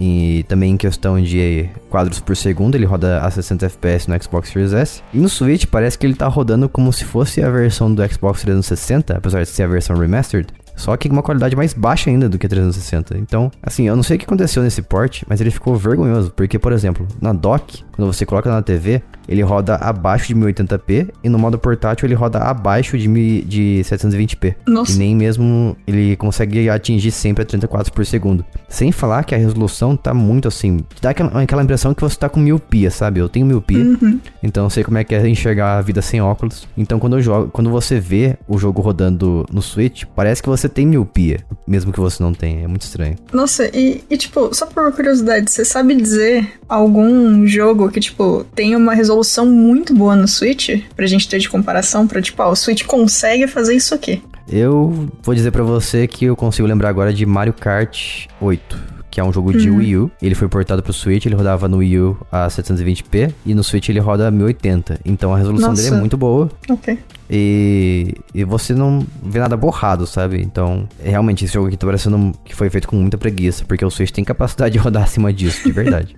e 0.00 0.44
também 0.48 0.72
em 0.72 0.76
questão 0.78 1.20
de 1.20 1.68
quadros 1.90 2.20
por 2.20 2.34
segundo, 2.34 2.74
ele 2.74 2.86
roda 2.86 3.20
a 3.20 3.30
60 3.30 3.66
FPS 3.66 4.08
no 4.08 4.20
Xbox 4.22 4.48
Series 4.48 4.72
S. 4.72 5.02
E 5.12 5.18
no 5.18 5.28
Switch 5.28 5.66
parece 5.66 5.98
que 5.98 6.06
ele 6.06 6.14
tá 6.14 6.26
rodando 6.26 6.70
como 6.70 6.90
se 6.90 7.04
fosse 7.04 7.42
a 7.42 7.50
versão 7.50 7.92
do 7.92 8.02
Xbox 8.10 8.40
360, 8.40 9.18
apesar 9.18 9.42
de 9.42 9.50
ser 9.50 9.64
a 9.64 9.66
versão 9.66 9.94
remastered. 9.94 10.48
Só 10.74 10.96
que 10.96 11.10
uma 11.10 11.22
qualidade 11.22 11.54
mais 11.54 11.74
baixa 11.74 12.08
ainda 12.08 12.26
do 12.26 12.38
que 12.38 12.48
360. 12.48 13.18
Então, 13.18 13.52
assim, 13.62 13.86
eu 13.86 13.94
não 13.94 14.02
sei 14.02 14.16
o 14.16 14.18
que 14.18 14.24
aconteceu 14.24 14.62
nesse 14.62 14.80
port, 14.80 15.22
mas 15.28 15.38
ele 15.38 15.50
ficou 15.50 15.76
vergonhoso. 15.76 16.32
Porque, 16.34 16.58
por 16.58 16.72
exemplo, 16.72 17.06
na 17.20 17.34
dock, 17.34 17.84
quando 17.92 18.10
você 18.10 18.24
coloca 18.24 18.50
na 18.50 18.62
TV, 18.62 19.02
ele 19.30 19.42
roda 19.42 19.76
abaixo 19.76 20.26
de 20.26 20.34
1080p 20.34 21.08
e 21.22 21.28
no 21.28 21.38
modo 21.38 21.56
portátil 21.56 22.06
ele 22.06 22.14
roda 22.14 22.40
abaixo 22.40 22.98
de, 22.98 23.42
de 23.42 23.80
720p. 23.84 24.56
Nossa. 24.66 24.92
E 24.92 24.96
nem 24.98 25.14
mesmo 25.14 25.76
ele 25.86 26.16
consegue 26.16 26.68
atingir 26.68 27.12
sempre 27.12 27.42
a 27.42 27.46
34 27.46 27.92
por 27.92 28.04
segundo. 28.04 28.44
Sem 28.68 28.90
falar 28.90 29.22
que 29.22 29.34
a 29.34 29.38
resolução 29.38 29.96
tá 29.96 30.12
muito 30.12 30.48
assim, 30.48 30.80
dá 31.00 31.10
aquela, 31.10 31.42
aquela 31.42 31.62
impressão 31.62 31.94
que 31.94 32.00
você 32.00 32.16
tá 32.16 32.28
com 32.28 32.40
miopia, 32.40 32.90
sabe? 32.90 33.20
Eu 33.20 33.28
tenho 33.28 33.46
miopia, 33.46 33.78
uhum. 33.78 34.18
então 34.42 34.64
eu 34.64 34.70
sei 34.70 34.82
como 34.82 34.98
é 34.98 35.04
que 35.04 35.14
é 35.14 35.28
enxergar 35.28 35.78
a 35.78 35.82
vida 35.82 36.02
sem 36.02 36.20
óculos. 36.20 36.66
Então 36.76 36.98
quando 36.98 37.16
eu 37.16 37.22
jogo, 37.22 37.50
quando 37.52 37.70
você 37.70 38.00
vê 38.00 38.36
o 38.48 38.58
jogo 38.58 38.82
rodando 38.82 39.46
no 39.52 39.62
Switch, 39.62 40.04
parece 40.16 40.42
que 40.42 40.48
você 40.48 40.68
tem 40.68 40.86
miopia, 40.86 41.38
mesmo 41.66 41.92
que 41.92 42.00
você 42.00 42.20
não 42.20 42.32
tenha. 42.32 42.64
É 42.64 42.66
muito 42.66 42.82
estranho. 42.82 43.16
Nossa, 43.32 43.64
e, 43.76 44.02
e 44.10 44.16
tipo, 44.16 44.52
só 44.52 44.66
por 44.66 44.92
curiosidade, 44.92 45.50
você 45.50 45.64
sabe 45.64 45.94
dizer 45.94 46.59
algum 46.70 47.46
jogo 47.46 47.90
que, 47.90 48.00
tipo, 48.00 48.44
tem 48.54 48.76
uma 48.76 48.94
resolução 48.94 49.44
muito 49.44 49.94
boa 49.94 50.14
no 50.14 50.28
Switch, 50.28 50.70
pra 50.94 51.06
gente 51.06 51.28
ter 51.28 51.38
de 51.38 51.48
comparação, 51.48 52.06
pra, 52.06 52.22
tipo, 52.22 52.42
ó, 52.42 52.50
o 52.50 52.56
Switch 52.56 52.84
consegue 52.84 53.46
fazer 53.46 53.74
isso 53.74 53.94
aqui. 53.94 54.22
Eu 54.48 55.08
vou 55.22 55.34
dizer 55.34 55.50
para 55.50 55.62
você 55.62 56.06
que 56.06 56.24
eu 56.24 56.36
consigo 56.36 56.66
lembrar 56.66 56.88
agora 56.88 57.12
de 57.12 57.24
Mario 57.26 57.52
Kart 57.52 58.26
8 58.40 59.00
que 59.10 59.18
é 59.18 59.24
um 59.24 59.32
jogo 59.32 59.52
de 59.52 59.68
uhum. 59.68 59.78
Wii 59.78 59.96
U. 59.96 60.10
Ele 60.22 60.34
foi 60.34 60.48
portado 60.48 60.82
pro 60.82 60.92
Switch, 60.92 61.26
ele 61.26 61.34
rodava 61.34 61.68
no 61.68 61.78
Wii 61.78 61.98
U 61.98 62.16
a 62.30 62.46
720p 62.46 63.32
e 63.44 63.54
no 63.54 63.64
Switch 63.64 63.88
ele 63.88 63.98
roda 63.98 64.28
a 64.28 64.30
1080. 64.30 65.00
Então 65.04 65.34
a 65.34 65.38
resolução 65.38 65.70
Nossa. 65.70 65.82
dele 65.82 65.96
é 65.96 65.98
muito 65.98 66.16
boa. 66.16 66.48
Ok. 66.68 66.96
E, 67.28 68.14
e 68.34 68.44
você 68.44 68.72
não 68.72 69.04
vê 69.22 69.38
nada 69.38 69.56
borrado, 69.56 70.06
sabe? 70.06 70.40
Então, 70.40 70.88
realmente, 71.02 71.44
esse 71.44 71.54
jogo 71.54 71.68
aqui 71.68 71.76
tá 71.76 71.86
parecendo 71.86 72.32
que 72.44 72.54
foi 72.54 72.70
feito 72.70 72.88
com 72.88 72.96
muita 72.96 73.18
preguiça, 73.18 73.64
porque 73.64 73.84
o 73.84 73.90
Switch 73.90 74.10
tem 74.10 74.24
capacidade 74.24 74.72
de 74.72 74.78
rodar 74.82 75.04
acima 75.04 75.32
disso, 75.32 75.64
de 75.64 75.72
verdade. 75.72 76.16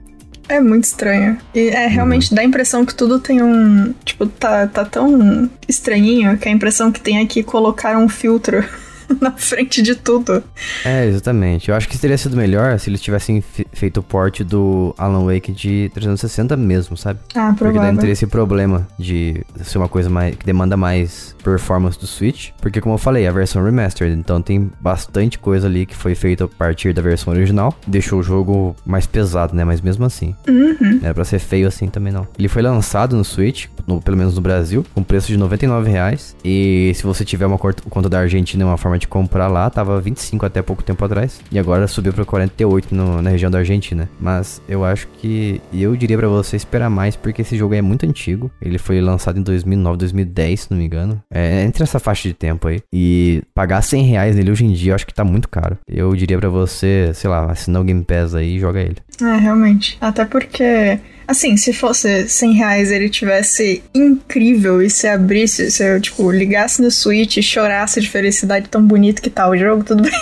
É 0.49 0.61
muito 0.61 0.85
estranho. 0.85 1.39
E 1.55 1.69
é 1.69 1.87
realmente 1.87 2.31
uhum. 2.31 2.37
dá 2.37 2.43
a 2.43 2.45
impressão 2.45 2.85
que 2.85 2.95
tudo 2.95 3.19
tem 3.19 3.43
um. 3.43 3.95
Tipo, 4.05 4.27
tá, 4.27 4.67
tá 4.67 4.85
tão 4.85 5.51
estranhinho 5.69 6.37
que 6.37 6.49
a 6.49 6.53
impressão 6.53 6.91
que 6.91 7.01
tem 7.01 7.19
é 7.19 7.27
que 7.27 7.43
colocaram 7.43 8.05
um 8.05 8.09
filtro 8.09 8.65
na 9.21 9.33
frente 9.33 9.83
de 9.83 9.95
tudo. 9.95 10.43
É, 10.85 11.07
exatamente. 11.07 11.69
Eu 11.69 11.75
acho 11.75 11.89
que 11.89 11.99
teria 11.99 12.19
sido 12.19 12.37
melhor 12.37 12.79
se 12.79 12.91
eles 12.91 13.01
tivessem 13.01 13.43
feito 13.73 13.99
o 13.99 14.03
port 14.03 14.41
do 14.43 14.95
Alan 14.99 15.25
Wake 15.25 15.53
de 15.53 15.91
360 15.95 16.57
mesmo, 16.57 16.97
sabe? 16.97 17.21
Ah, 17.35 17.53
provável. 17.53 17.57
Porque 17.57 17.79
daí 17.79 17.93
não 17.93 17.99
teria 17.99 18.13
esse 18.13 18.27
problema 18.27 18.87
de 18.99 19.45
ser 19.63 19.79
uma 19.79 19.89
coisa 19.89 20.09
mais 20.09 20.35
que 20.37 20.45
demanda 20.45 20.77
mais 20.77 21.35
performance 21.43 21.99
do 21.99 22.07
Switch. 22.07 22.51
Porque, 22.61 22.81
como 22.81 22.95
eu 22.95 22.99
falei, 22.99 23.27
a 23.27 23.33
versão 23.33 23.63
remastered, 23.65 24.17
então 24.19 24.41
tem 24.41 24.71
bastante 24.81 25.39
coisa 25.39 25.67
ali 25.67 25.87
que 25.87 25.95
foi 25.95 26.15
feita 26.15 26.45
a 26.45 26.49
partir 26.49 26.93
da 26.93 27.03
versão 27.03 27.33
original. 27.33 27.77
Deixou 27.87 28.21
o 28.21 28.23
jogo 28.23 28.77
mais 28.85 29.07
pesado, 29.07 29.55
né? 29.55 29.65
Mas 29.65 29.81
mesmo 29.81 30.05
assim. 30.05 30.35
Uhum. 30.49 30.77
Não 30.81 31.05
era 31.05 31.15
pra 31.15 31.25
ser 31.25 31.39
feio 31.39 31.67
assim 31.67 31.89
também, 31.89 32.13
não. 32.13 32.27
Ele 32.39 32.49
foi 32.49 32.63
lançado 32.63 33.17
no 33.17 33.25
Switch, 33.25 33.67
no, 33.87 34.01
pelo 34.01 34.17
menos 34.17 34.35
no 34.35 34.41
Brasil, 34.41 34.85
com 34.95 35.03
preço 35.03 35.29
de 35.29 35.37
99 35.37 35.91
reais. 35.91 36.37
E 36.45 36.93
se 36.95 37.03
você 37.03 37.25
tiver 37.25 37.47
uma 37.47 37.59
conta 37.59 38.09
da 38.09 38.21
Argentina, 38.21 38.65
uma 38.65 38.77
forma 38.77 38.99
de 39.03 39.09
comprar 39.09 39.49
lá, 39.49 39.69
tava 39.69 40.01
25 40.01 40.47
até 40.47 40.63
pouco 40.63 40.83
tempo 40.83 41.05
atrás. 41.05 41.41
E 41.51 41.59
agora 41.59 41.87
subiu 41.87 42.13
pra 42.13 42.25
48 42.25 42.95
no, 42.95 43.21
na 43.21 43.31
região 43.31 43.51
da 43.51 43.59
Argentina. 43.59 44.09
Mas 44.21 44.63
eu 44.69 44.85
acho 44.85 45.07
que 45.19 45.61
eu 45.73 45.95
diria 45.97 46.17
para 46.17 46.29
você 46.29 46.57
esperar 46.57 46.89
mais, 46.89 47.17
porque 47.17 47.43
esse 47.43 47.57
jogo 47.57 47.75
é 47.75 47.83
muito 47.83 48.07
antigo. 48.07 48.51
Ele 48.61 48.79
foi 48.79 49.01
lançado 49.01 49.39
em 49.39 49.43
2009, 49.43 49.99
2010, 49.99 50.61
se 50.61 50.71
não 50.71 50.79
me 50.79 50.87
engano. 50.87 51.23
É 51.31 51.63
entre 51.65 51.83
essa 51.83 51.99
faixa 51.99 52.29
de 52.29 52.35
tempo 52.35 52.69
aí. 52.69 52.81
E 52.93 53.43
pagar 53.55 53.83
100 53.83 54.05
reais 54.05 54.37
nele 54.37 54.51
hoje 54.51 54.65
em 54.65 54.73
dia, 54.73 54.93
eu 54.93 54.95
acho 54.95 55.07
que 55.07 55.15
tá 55.15 55.25
muito 55.25 55.49
caro. 55.49 55.77
Eu 55.87 56.15
diria 56.15 56.39
para 56.39 56.49
você, 56.49 57.11
sei 57.15 57.29
lá, 57.29 57.51
assinar 57.51 57.83
o 57.83 57.85
Game 57.85 58.05
Pass 58.05 58.35
aí 58.35 58.57
e 58.57 58.61
joga 58.61 58.81
ele. 58.81 58.97
É, 59.21 59.37
realmente. 59.37 59.99
Até 60.01 60.25
porque 60.25 60.99
Assim, 61.27 61.57
se 61.57 61.73
fosse 61.73 62.29
100 62.29 62.53
reais 62.53 62.91
ele 62.91 63.09
tivesse 63.09 63.83
incrível 63.95 64.83
e 64.83 64.91
se 64.91 65.07
abrisse, 65.07 65.71
se 65.71 65.85
eu, 65.85 66.01
tipo, 66.01 66.31
ligasse 66.31 66.83
no 66.83 66.91
Switch 66.91 67.37
e 67.37 67.43
chorasse 67.43 68.01
de 68.01 68.09
felicidade 68.09 68.69
tão 68.69 68.85
bonito 68.85 69.23
que 69.23 69.31
tá 69.31 69.49
o 69.49 69.57
jogo, 69.57 69.85
tudo 69.85 70.03
bem. 70.05 70.13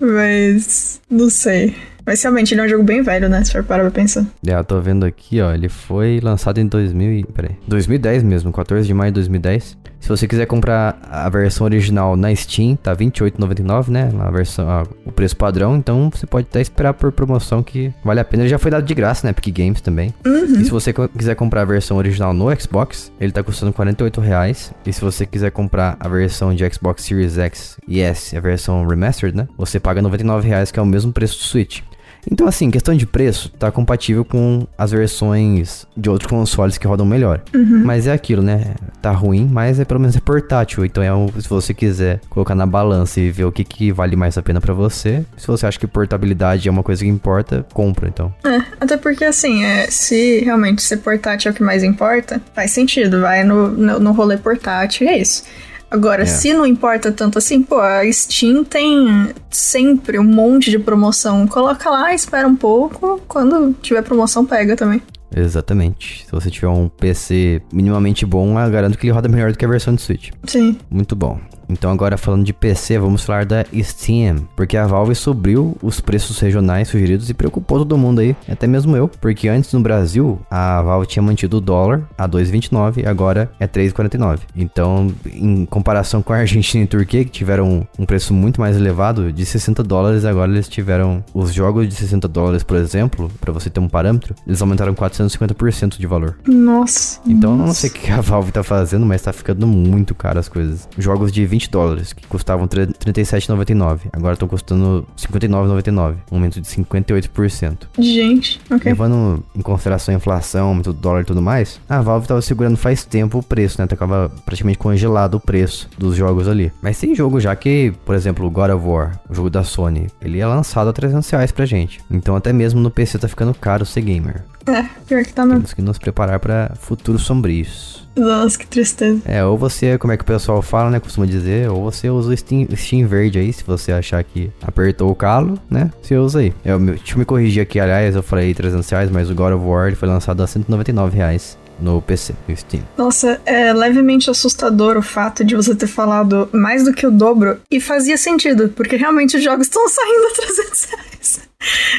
Mas. 0.00 1.00
Não 1.10 1.28
sei. 1.28 1.74
Mas 2.06 2.22
realmente 2.22 2.54
ele 2.54 2.62
é 2.62 2.64
um 2.64 2.68
jogo 2.68 2.84
bem 2.84 3.02
velho, 3.02 3.28
né? 3.28 3.44
Se 3.44 3.52
for 3.52 3.62
parar 3.62 3.82
pra 3.82 3.90
pensar. 3.90 4.24
É, 4.46 4.54
eu 4.54 4.64
tô 4.64 4.80
vendo 4.80 5.04
aqui, 5.04 5.42
ó. 5.42 5.52
Ele 5.52 5.68
foi 5.68 6.20
lançado 6.22 6.58
em 6.58 6.66
2000 6.66 7.12
e... 7.12 7.24
Peraí. 7.24 7.50
2010 7.66 8.22
mesmo, 8.22 8.50
14 8.50 8.86
de 8.86 8.94
maio 8.94 9.10
de 9.10 9.16
2010. 9.16 9.76
Se 10.00 10.08
você 10.08 10.26
quiser 10.26 10.46
comprar 10.46 10.98
a 11.02 11.28
versão 11.28 11.64
original 11.64 12.16
na 12.16 12.34
Steam, 12.34 12.76
tá 12.76 12.92
R$28,99, 12.92 13.88
né? 13.88 14.10
A 14.20 14.30
versão, 14.30 14.68
a, 14.68 14.84
o 15.04 15.12
preço 15.12 15.36
padrão. 15.36 15.76
Então 15.76 16.10
você 16.10 16.26
pode 16.26 16.46
até 16.48 16.60
esperar 16.60 16.94
por 16.94 17.12
promoção 17.12 17.62
que 17.62 17.92
vale 18.04 18.20
a 18.20 18.24
pena. 18.24 18.44
Ele 18.44 18.48
já 18.48 18.58
foi 18.58 18.70
dado 18.70 18.84
de 18.84 18.94
graça, 18.94 19.26
né? 19.26 19.30
Epic 19.30 19.54
Games 19.54 19.80
também. 19.80 20.14
Uhum. 20.24 20.60
E 20.60 20.64
se 20.64 20.70
você 20.70 20.92
quiser 20.92 21.34
comprar 21.34 21.62
a 21.62 21.66
versão 21.66 21.96
original 21.96 22.32
no 22.32 22.48
Xbox, 22.58 23.12
ele 23.20 23.32
tá 23.32 23.42
custando 23.42 23.74
R$48,00. 23.76 24.72
E 24.86 24.92
se 24.92 25.00
você 25.00 25.26
quiser 25.26 25.50
comprar 25.50 25.96
a 26.00 26.08
versão 26.08 26.54
de 26.54 26.68
Xbox 26.72 27.04
Series 27.04 27.36
X 27.36 27.76
e 27.86 28.00
S, 28.00 28.36
a 28.36 28.40
versão 28.40 28.86
remastered, 28.86 29.36
né? 29.36 29.48
Você 29.58 29.78
paga 29.78 30.00
R$99,00, 30.00 30.72
que 30.72 30.78
é 30.78 30.82
o 30.82 30.86
mesmo 30.86 31.12
preço 31.12 31.38
do 31.38 31.44
Switch. 31.44 31.80
Então, 32.30 32.46
assim, 32.46 32.70
questão 32.70 32.94
de 32.94 33.06
preço, 33.06 33.50
tá 33.50 33.70
compatível 33.70 34.24
com 34.24 34.66
as 34.76 34.90
versões 34.90 35.86
de 35.96 36.08
outros 36.10 36.30
consoles 36.30 36.78
que 36.78 36.86
rodam 36.86 37.06
melhor. 37.06 37.40
Uhum. 37.54 37.82
Mas 37.84 38.06
é 38.06 38.12
aquilo, 38.12 38.42
né? 38.42 38.74
Tá 39.00 39.10
ruim, 39.10 39.48
mas 39.50 39.80
é 39.80 39.84
pelo 39.84 40.00
menos 40.00 40.16
é 40.16 40.20
portátil. 40.20 40.84
Então, 40.84 41.02
é 41.02 41.14
um, 41.14 41.28
se 41.28 41.48
você 41.48 41.72
quiser 41.72 42.20
colocar 42.28 42.54
na 42.54 42.66
balança 42.66 43.20
e 43.20 43.30
ver 43.30 43.44
o 43.44 43.52
que, 43.52 43.64
que 43.64 43.92
vale 43.92 44.16
mais 44.16 44.36
a 44.36 44.42
pena 44.42 44.60
para 44.60 44.74
você, 44.74 45.24
se 45.36 45.46
você 45.46 45.66
acha 45.66 45.78
que 45.78 45.86
portabilidade 45.86 46.68
é 46.68 46.70
uma 46.70 46.82
coisa 46.82 47.02
que 47.02 47.08
importa, 47.08 47.66
compra, 47.72 48.08
então. 48.08 48.32
É, 48.44 48.62
até 48.80 48.96
porque 48.96 49.24
assim, 49.24 49.64
é, 49.64 49.86
se 49.90 50.40
realmente 50.40 50.82
ser 50.82 50.98
portátil 50.98 51.50
é 51.50 51.52
o 51.52 51.54
que 51.54 51.62
mais 51.62 51.82
importa, 51.82 52.40
faz 52.54 52.70
sentido, 52.70 53.20
vai 53.20 53.44
no, 53.44 53.68
no, 53.68 53.98
no 53.98 54.12
rolê 54.12 54.36
portátil 54.36 55.06
e 55.06 55.10
é 55.10 55.18
isso. 55.18 55.44
Agora, 55.90 56.22
É. 56.22 56.26
se 56.26 56.52
não 56.52 56.66
importa 56.66 57.10
tanto 57.10 57.38
assim, 57.38 57.62
pô, 57.62 57.80
a 57.80 58.02
Steam 58.12 58.62
tem 58.62 59.32
sempre 59.50 60.18
um 60.18 60.24
monte 60.24 60.70
de 60.70 60.78
promoção. 60.78 61.46
Coloca 61.46 61.88
lá, 61.88 62.12
espera 62.14 62.46
um 62.46 62.56
pouco, 62.56 63.20
quando 63.26 63.74
tiver 63.80 64.02
promoção, 64.02 64.44
pega 64.44 64.76
também. 64.76 65.00
Exatamente. 65.34 66.24
Se 66.26 66.32
você 66.32 66.50
tiver 66.50 66.68
um 66.68 66.88
PC 66.88 67.62
minimamente 67.72 68.24
bom, 68.26 68.58
eu 68.58 68.70
garanto 68.70 68.98
que 68.98 69.06
ele 69.06 69.12
roda 69.14 69.28
melhor 69.28 69.52
do 69.52 69.58
que 69.58 69.64
a 69.64 69.68
versão 69.68 69.94
de 69.94 70.02
Switch. 70.02 70.30
Sim. 70.44 70.78
Muito 70.90 71.14
bom. 71.16 71.38
Então 71.68 71.90
agora 71.90 72.16
falando 72.16 72.44
de 72.44 72.52
PC, 72.52 72.98
vamos 72.98 73.24
falar 73.24 73.44
da 73.44 73.64
Steam, 73.82 74.48
porque 74.56 74.76
a 74.76 74.86
Valve 74.86 75.14
subiu 75.14 75.76
os 75.82 76.00
preços 76.00 76.38
regionais 76.38 76.88
sugeridos 76.88 77.28
e 77.28 77.34
preocupou 77.34 77.78
todo 77.78 77.98
mundo 77.98 78.20
aí, 78.20 78.34
até 78.48 78.66
mesmo 78.66 78.96
eu, 78.96 79.08
porque 79.08 79.48
antes 79.48 79.72
no 79.72 79.80
Brasil 79.80 80.40
a 80.50 80.80
Valve 80.82 81.06
tinha 81.06 81.22
mantido 81.22 81.58
o 81.58 81.60
dólar 81.60 82.02
a 82.16 82.28
2,29 82.28 83.02
e 83.02 83.06
agora 83.06 83.50
é 83.60 83.66
3,49. 83.66 84.40
Então, 84.56 85.12
em 85.26 85.64
comparação 85.66 86.22
com 86.22 86.32
a 86.32 86.38
Argentina 86.48 86.84
e 86.84 86.86
Turquia, 86.86 87.24
que 87.24 87.30
tiveram 87.30 87.86
um 87.98 88.06
preço 88.06 88.32
muito 88.32 88.60
mais 88.60 88.76
elevado, 88.76 89.32
de 89.32 89.44
60 89.44 89.82
dólares, 89.82 90.24
agora 90.24 90.50
eles 90.50 90.68
tiveram 90.68 91.22
os 91.34 91.52
jogos 91.52 91.88
de 91.88 91.94
60 91.94 92.26
dólares, 92.28 92.62
por 92.62 92.76
exemplo, 92.76 93.30
para 93.40 93.52
você 93.52 93.68
ter 93.68 93.80
um 93.80 93.88
parâmetro, 93.88 94.34
eles 94.46 94.60
aumentaram 94.62 94.94
450% 94.94 95.98
de 95.98 96.06
valor. 96.06 96.38
Nossa. 96.46 97.20
Então 97.26 97.52
eu 97.52 97.56
não 97.56 97.74
sei 97.74 97.90
o 97.90 97.92
que 97.92 98.10
a 98.10 98.20
Valve 98.20 98.52
tá 98.52 98.62
fazendo, 98.62 99.04
mas 99.04 99.22
tá 99.22 99.32
ficando 99.32 99.66
muito 99.66 100.14
caro 100.14 100.38
as 100.38 100.48
coisas. 100.48 100.88
Jogos 100.96 101.32
de 101.32 101.44
20 101.44 101.57
dólares, 101.66 102.12
que 102.12 102.26
custavam 102.26 102.68
tre- 102.68 102.86
37,99, 102.86 104.00
agora 104.12 104.34
estão 104.34 104.46
custando 104.46 105.06
59,99, 105.16 106.16
um 106.30 106.36
aumento 106.36 106.60
de 106.60 106.68
58%. 106.68 107.88
Gente, 107.98 108.60
ok. 108.70 108.92
Levando 108.92 109.42
em 109.56 109.60
consideração 109.62 110.14
a 110.14 110.16
inflação, 110.16 110.68
aumento 110.68 110.92
do 110.92 111.00
dólar 111.00 111.22
e 111.22 111.24
tudo 111.24 111.42
mais, 111.42 111.80
a 111.88 112.00
Valve 112.00 112.26
tava 112.28 112.42
segurando 112.42 112.76
faz 112.76 113.04
tempo 113.04 113.38
o 113.38 113.42
preço, 113.42 113.80
né? 113.80 113.86
Tava 113.86 114.30
praticamente 114.44 114.78
congelado 114.78 115.34
o 115.34 115.40
preço 115.40 115.88
dos 115.98 116.14
jogos 116.14 116.46
ali. 116.48 116.70
Mas 116.82 116.98
tem 116.98 117.14
jogo 117.14 117.40
já 117.40 117.54
que, 117.56 117.92
por 118.04 118.14
exemplo, 118.14 118.46
o 118.46 118.50
God 118.50 118.70
of 118.70 118.86
War, 118.86 119.18
o 119.28 119.34
jogo 119.34 119.50
da 119.50 119.64
Sony, 119.64 120.06
ele 120.20 120.38
é 120.40 120.46
lançado 120.46 120.88
a 120.88 120.92
300 120.92 121.28
reais 121.30 121.50
pra 121.52 121.64
gente. 121.66 122.00
Então 122.10 122.36
até 122.36 122.52
mesmo 122.52 122.80
no 122.80 122.90
PC 122.90 123.18
tá 123.18 123.28
ficando 123.28 123.54
caro 123.54 123.84
ser 123.86 124.02
gamer. 124.02 124.42
É, 124.68 124.88
pior 125.06 125.24
que 125.24 125.32
tá 125.32 125.44
mesmo. 125.44 125.60
Temos 125.60 125.74
que 125.74 125.82
nos 125.82 125.98
preparar 125.98 126.38
para 126.38 126.72
futuros 126.80 127.22
sombrios. 127.22 128.06
Nossa, 128.16 128.58
que 128.58 128.66
tristeza. 128.66 129.20
É, 129.24 129.44
ou 129.44 129.56
você, 129.56 129.96
como 129.96 130.12
é 130.12 130.16
que 130.16 130.24
o 130.24 130.26
pessoal 130.26 130.60
fala, 130.60 130.90
né? 130.90 130.98
Costuma 130.98 131.24
dizer, 131.24 131.70
ou 131.70 131.82
você 131.84 132.10
usa 132.10 132.32
o 132.32 132.36
Steam, 132.36 132.66
Steam 132.74 133.06
verde 133.06 133.38
aí, 133.38 133.52
se 133.52 133.62
você 133.62 133.92
achar 133.92 134.22
que 134.24 134.50
apertou 134.60 135.10
o 135.10 135.14
calo, 135.14 135.58
né? 135.70 135.90
Você 136.02 136.16
usa 136.16 136.40
aí. 136.40 136.52
Eu, 136.64 136.80
deixa 136.80 137.14
eu 137.14 137.18
me 137.18 137.24
corrigir 137.24 137.62
aqui, 137.62 137.78
aliás, 137.78 138.16
eu 138.16 138.22
falei 138.22 138.52
300 138.52 138.88
reais, 138.90 139.10
mas 139.10 139.30
o 139.30 139.34
God 139.34 139.54
of 139.54 139.64
War 139.64 139.94
foi 139.94 140.08
lançado 140.08 140.42
a 140.42 140.46
199 140.46 141.16
reais 141.16 141.56
no 141.80 142.00
PC, 142.02 142.34
no 142.46 142.56
Steam. 142.56 142.82
Nossa, 142.96 143.40
é 143.44 143.72
levemente 143.72 144.30
assustador 144.30 144.96
o 144.96 145.02
fato 145.02 145.44
de 145.44 145.54
você 145.54 145.74
ter 145.74 145.86
falado 145.86 146.48
mais 146.52 146.84
do 146.84 146.92
que 146.92 147.06
o 147.06 147.10
dobro. 147.10 147.60
E 147.70 147.80
fazia 147.80 148.16
sentido, 148.16 148.68
porque 148.70 148.96
realmente 148.96 149.36
os 149.36 149.42
jogos 149.42 149.66
estão 149.66 149.88
saindo 149.88 150.26
a 150.32 150.34
300 150.34 150.84
reais. 150.84 151.40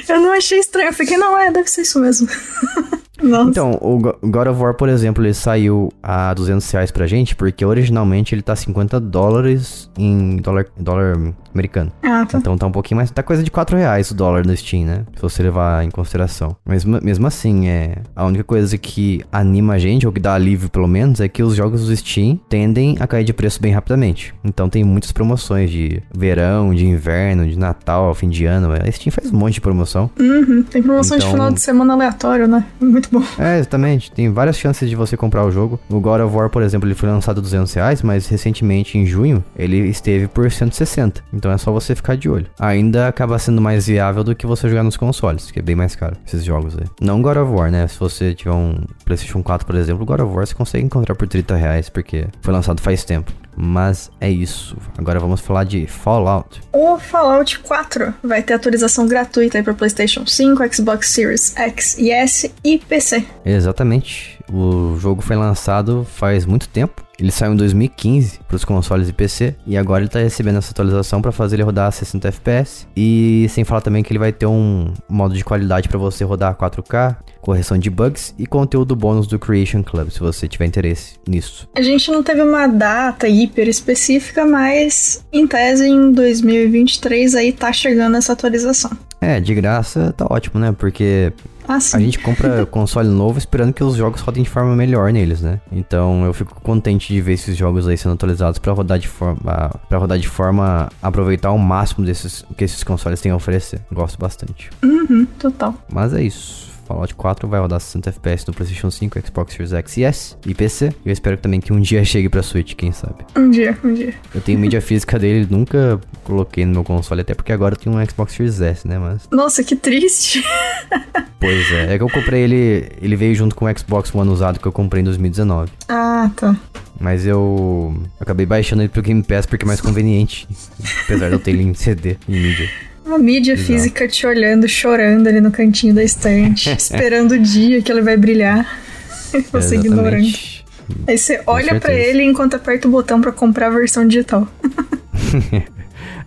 Eu 0.07 0.19
não 0.19 0.31
achei 0.31 0.59
estranho, 0.59 0.89
eu 0.89 0.93
fiquei, 0.93 1.17
não, 1.17 1.37
é, 1.37 1.51
deve 1.51 1.69
ser 1.69 1.81
isso 1.81 1.99
mesmo. 1.99 2.27
Nossa. 3.21 3.49
Então, 3.49 3.77
o 3.81 3.97
Go- 3.99 4.17
God 4.23 4.47
of 4.47 4.61
War, 4.61 4.73
por 4.73 4.89
exemplo, 4.89 5.23
ele 5.23 5.33
saiu 5.33 5.91
a 6.01 6.33
200 6.33 6.69
reais 6.71 6.91
pra 6.91 7.05
gente, 7.07 7.35
porque 7.35 7.65
originalmente 7.65 8.33
ele 8.35 8.41
tá 8.41 8.55
50 8.55 8.99
dólares 8.99 9.89
em 9.97 10.37
dólar, 10.37 10.65
dólar 10.77 11.17
americano. 11.53 11.91
ah, 12.03 12.25
tá. 12.25 12.37
Então 12.37 12.57
tá 12.57 12.65
um 12.67 12.71
pouquinho 12.71 12.97
mais. 12.97 13.11
Tá 13.11 13.21
coisa 13.23 13.43
de 13.43 13.51
4 13.51 13.77
reais 13.77 14.11
o 14.11 14.15
dólar 14.15 14.45
no 14.45 14.55
Steam, 14.55 14.85
né? 14.85 15.03
Se 15.15 15.21
você 15.21 15.43
levar 15.43 15.83
em 15.83 15.89
consideração. 15.91 16.55
Mas 16.65 16.85
me- 16.85 16.99
mesmo 17.01 17.27
assim, 17.27 17.67
é. 17.67 17.97
A 18.15 18.25
única 18.25 18.43
coisa 18.43 18.77
que 18.77 19.21
anima 19.31 19.73
a 19.73 19.77
gente, 19.79 20.05
ou 20.07 20.13
que 20.13 20.19
dá 20.19 20.33
alívio 20.35 20.69
pelo 20.69 20.87
menos, 20.87 21.19
é 21.19 21.27
que 21.27 21.41
os 21.43 21.55
jogos 21.55 21.85
do 21.87 21.95
Steam 21.95 22.39
tendem 22.49 22.95
a 22.99 23.07
cair 23.07 23.23
de 23.23 23.33
preço 23.33 23.61
bem 23.61 23.71
rapidamente. 23.73 24.33
Então 24.43 24.69
tem 24.69 24.83
muitas 24.83 25.11
promoções 25.11 25.69
de 25.69 26.01
verão, 26.15 26.73
de 26.73 26.85
inverno, 26.85 27.47
de 27.47 27.57
Natal, 27.57 28.13
fim 28.13 28.29
de 28.29 28.45
ano. 28.45 28.69
A 28.73 28.91
Steam 28.91 29.11
faz 29.11 29.31
um 29.31 29.37
monte 29.37 29.55
de 29.55 29.61
promoção. 29.61 30.09
Uhum, 30.19 30.63
tem 30.63 30.81
promoção 30.81 31.17
de 31.17 31.23
Então- 31.23 31.33
final 31.33 31.51
de 31.51 31.61
semana 31.61 31.93
aleatório, 31.93 32.47
né? 32.47 32.65
Muito 32.79 33.08
bom. 33.11 33.23
É, 33.37 33.57
exatamente. 33.57 34.11
Tem 34.11 34.31
várias 34.31 34.57
chances 34.57 34.89
de 34.89 34.95
você 34.95 35.15
comprar 35.15 35.45
o 35.45 35.51
jogo. 35.51 35.79
O 35.89 35.99
God 35.99 36.21
of 36.21 36.35
War, 36.35 36.49
por 36.49 36.61
exemplo, 36.61 36.87
ele 36.87 36.95
foi 36.95 37.09
lançado 37.09 37.39
a 37.39 37.41
200 37.41 37.73
reais, 37.73 38.01
mas 38.01 38.27
recentemente, 38.27 38.97
em 38.97 39.05
junho, 39.05 39.43
ele 39.55 39.77
esteve 39.89 40.27
por 40.27 40.49
160. 40.49 41.23
Então 41.33 41.51
é 41.51 41.57
só 41.57 41.71
você 41.71 41.95
ficar 41.95 42.15
de 42.15 42.29
olho. 42.29 42.47
Ainda 42.59 43.07
acaba 43.07 43.37
sendo 43.39 43.61
mais 43.61 43.87
viável 43.87 44.23
do 44.23 44.35
que 44.35 44.45
você 44.45 44.67
jogar 44.69 44.83
nos 44.83 44.97
consoles, 44.97 45.51
que 45.51 45.59
é 45.59 45.61
bem 45.61 45.75
mais 45.75 45.95
caro, 45.95 46.15
esses 46.25 46.43
jogos 46.43 46.77
aí. 46.77 46.85
Não 47.01 47.21
God 47.21 47.37
of 47.37 47.51
War, 47.51 47.71
né? 47.71 47.87
Se 47.87 47.99
você 47.99 48.33
tiver 48.33 48.51
um 48.51 48.75
PlayStation 49.05 49.41
4, 49.41 49.65
por 49.65 49.75
exemplo, 49.75 50.05
God 50.05 50.21
of 50.21 50.33
War 50.33 50.45
você 50.45 50.55
consegue 50.55 50.85
encontrar 50.85 51.15
por 51.15 51.27
30 51.27 51.55
reais, 51.55 51.89
porque 51.89 52.27
foi 52.41 52.53
lançado 52.53 52.81
faz 52.81 53.03
tempo. 53.03 53.31
Mas 53.55 54.09
é 54.21 54.29
isso. 54.29 54.77
Agora 54.97 55.19
vamos 55.19 55.41
falar 55.41 55.63
de 55.65 55.85
Fallout. 55.85 56.61
O 56.71 56.97
Fallout 56.97 57.59
4 57.59 58.13
vai 58.23 58.41
ter 58.41 58.53
atualização 58.53 59.07
gratuita 59.07 59.61
pra 59.61 59.73
PlayStation 59.73 60.25
5, 60.25 60.73
Xbox 60.73 61.09
Series 61.09 61.53
X 61.55 61.97
e 61.97 62.11
S 62.11 62.53
e 62.63 62.79
PC. 62.79 63.25
Exatamente. 63.43 64.38
O 64.51 64.97
jogo 64.97 65.21
foi 65.21 65.35
lançado 65.35 66.05
faz 66.05 66.45
muito 66.45 66.67
tempo. 66.69 67.03
Ele 67.19 67.31
saiu 67.31 67.53
em 67.53 67.57
2015 67.57 68.39
para 68.47 68.55
os 68.55 68.63
consoles 68.63 69.09
e 69.09 69.13
PC 69.13 69.55
e 69.67 69.77
agora 69.77 69.99
ele 69.99 70.07
está 70.07 70.19
recebendo 70.19 70.57
essa 70.57 70.71
atualização 70.71 71.21
para 71.21 71.33
fazer 71.33 71.57
ele 71.57 71.63
rodar 71.63 71.87
a 71.87 71.91
60 71.91 72.29
FPS 72.29 72.87
e 72.95 73.45
sem 73.49 73.65
falar 73.65 73.81
também 73.81 74.01
que 74.01 74.11
ele 74.11 74.19
vai 74.19 74.31
ter 74.31 74.45
um 74.45 74.93
modo 75.09 75.35
de 75.35 75.43
qualidade 75.43 75.89
para 75.89 75.97
você 75.97 76.23
rodar 76.23 76.55
4K, 76.55 77.17
correção 77.41 77.77
de 77.77 77.89
bugs 77.89 78.33
e 78.39 78.45
conteúdo 78.45 78.95
bônus 78.95 79.27
do 79.27 79.37
Creation 79.37 79.83
Club, 79.83 80.11
se 80.11 80.19
você 80.21 80.47
tiver 80.47 80.65
interesse 80.65 81.15
nisso. 81.27 81.67
A 81.75 81.81
gente 81.81 82.09
não 82.09 82.23
teve 82.23 82.41
uma 82.41 82.67
data 82.67 83.27
hiper 83.27 83.67
específica, 83.67 84.45
mas 84.45 85.25
em 85.31 85.45
tese 85.45 85.87
em 85.87 86.13
2023 86.13 87.35
aí 87.35 87.51
tá 87.51 87.73
chegando 87.73 88.15
essa 88.15 88.31
atualização. 88.31 88.91
É, 89.21 89.39
de 89.39 89.53
graça 89.53 90.13
tá 90.15 90.25
ótimo, 90.29 90.59
né? 90.59 90.71
Porque 90.71 91.33
Ah. 91.67 91.77
A 91.93 91.99
gente 91.99 92.17
compra 92.19 92.65
console 92.71 93.09
novo 93.09 93.37
esperando 93.37 93.73
que 93.73 93.83
os 93.83 93.95
jogos 93.95 94.21
rodem 94.21 94.41
de 94.43 94.49
forma 94.49 94.75
melhor 94.75 95.11
neles, 95.13 95.41
né? 95.41 95.59
Então 95.71 96.25
eu 96.25 96.33
fico 96.33 96.59
contente 96.61 97.13
de 97.13 97.21
ver 97.21 97.33
esses 97.33 97.55
jogos 97.55 97.87
aí 97.87 97.97
sendo 97.97 98.13
atualizados 98.13 98.57
pra 98.59 98.73
rodar 98.73 98.97
de 98.97 99.07
forma 99.07 99.71
para 99.87 99.97
rodar 99.97 100.17
de 100.17 100.27
forma 100.27 100.89
aproveitar 101.01 101.51
o 101.51 101.59
máximo 101.59 102.05
desses 102.05 102.43
que 102.57 102.63
esses 102.63 102.83
consoles 102.83 103.21
têm 103.21 103.31
a 103.31 103.35
oferecer. 103.35 103.81
Gosto 103.91 104.17
bastante. 104.17 104.69
Uhum, 104.83 105.27
total. 105.37 105.75
Mas 105.91 106.13
é 106.13 106.23
isso. 106.23 106.68
Fallout 106.89 107.13
4 107.13 107.47
vai 107.47 107.59
rodar 107.59 107.79
60 107.79 108.09
FPS 108.09 108.47
no 108.47 108.53
PlayStation 108.53 108.89
5, 108.89 109.19
Xbox 109.27 109.53
Series 109.53 109.73
X 109.73 109.97
e 109.97 110.03
S 110.03 110.35
e 110.43 110.55
PC. 110.55 110.91
E 111.05 111.09
eu 111.09 111.13
espero 111.13 111.37
também 111.37 111.61
que 111.61 111.71
um 111.71 111.79
dia 111.79 112.03
chegue 112.03 112.27
pra 112.27 112.41
Switch, 112.41 112.73
quem 112.73 112.91
sabe. 112.91 113.25
Um 113.37 113.51
dia, 113.51 113.77
um 113.83 113.93
dia. 113.93 114.15
Eu 114.33 114.41
tenho 114.41 114.57
mídia 114.57 114.81
física 114.81 115.19
dele, 115.19 115.47
nunca 115.47 116.01
coloquei 116.23 116.65
no 116.65 116.71
meu 116.73 116.83
console, 116.83 117.21
até 117.21 117.35
porque 117.35 117.53
agora 117.53 117.75
eu 117.75 117.79
tenho 117.79 117.95
um 117.95 118.03
Xbox 118.03 118.33
Series 118.33 118.59
S, 118.59 118.87
né? 118.87 118.97
Mas 118.97 119.27
Nossa, 119.31 119.63
que 119.63 119.75
triste. 119.75 120.43
Pois 121.39 121.71
é, 121.71 121.93
é 121.93 121.97
que 121.97 122.03
eu 122.03 122.09
comprei 122.09 122.41
ele, 122.41 122.91
ele 123.01 123.15
veio 123.15 123.33
junto 123.33 123.55
com 123.55 123.63
o 123.63 123.77
Xbox 123.77 124.13
One 124.13 124.29
usado 124.29 124.59
que 124.59 124.67
eu 124.67 124.73
comprei 124.73 124.99
em 125.01 125.05
2019. 125.05 125.71
Ah, 125.87 126.29
tá. 126.35 126.53
Mas 126.99 127.25
eu 127.25 127.95
acabei 128.19 128.45
baixando 128.45 128.81
ele 128.81 128.89
pro 128.89 129.01
Game 129.01 129.23
Pass 129.23 129.45
porque 129.45 129.63
é 129.63 129.67
mais 129.67 129.79
conveniente, 129.79 130.45
apesar 131.05 131.29
de 131.29 131.35
eu 131.35 131.39
ter 131.39 131.51
ele 131.51 131.63
em 131.63 131.73
CD, 131.73 132.17
em 132.27 132.33
mídia. 132.33 132.69
Uma 133.09 133.17
mídia 133.17 133.53
Exato. 133.53 133.65
física 133.67 134.07
te 134.07 134.27
olhando, 134.27 134.67
chorando 134.67 135.25
ali 135.25 135.41
no 135.41 135.49
cantinho 135.49 135.95
da 135.95 136.03
estante, 136.03 136.69
esperando 136.77 137.31
o 137.31 137.39
dia 137.39 137.81
que 137.81 137.91
ele 137.91 138.01
vai 138.01 138.15
brilhar. 138.15 138.79
Você 139.51 139.75
ignorando. 139.77 140.17
Exatamente. 140.17 140.65
Aí 141.07 141.17
você 141.17 141.41
olha 141.45 141.79
pra 141.79 141.89
certeza. 141.89 142.09
ele 142.09 142.23
enquanto 142.23 142.55
aperta 142.55 142.87
o 142.87 142.91
botão 142.91 143.21
pra 143.21 143.31
comprar 143.31 143.67
a 143.67 143.69
versão 143.69 144.07
digital. 144.07 144.47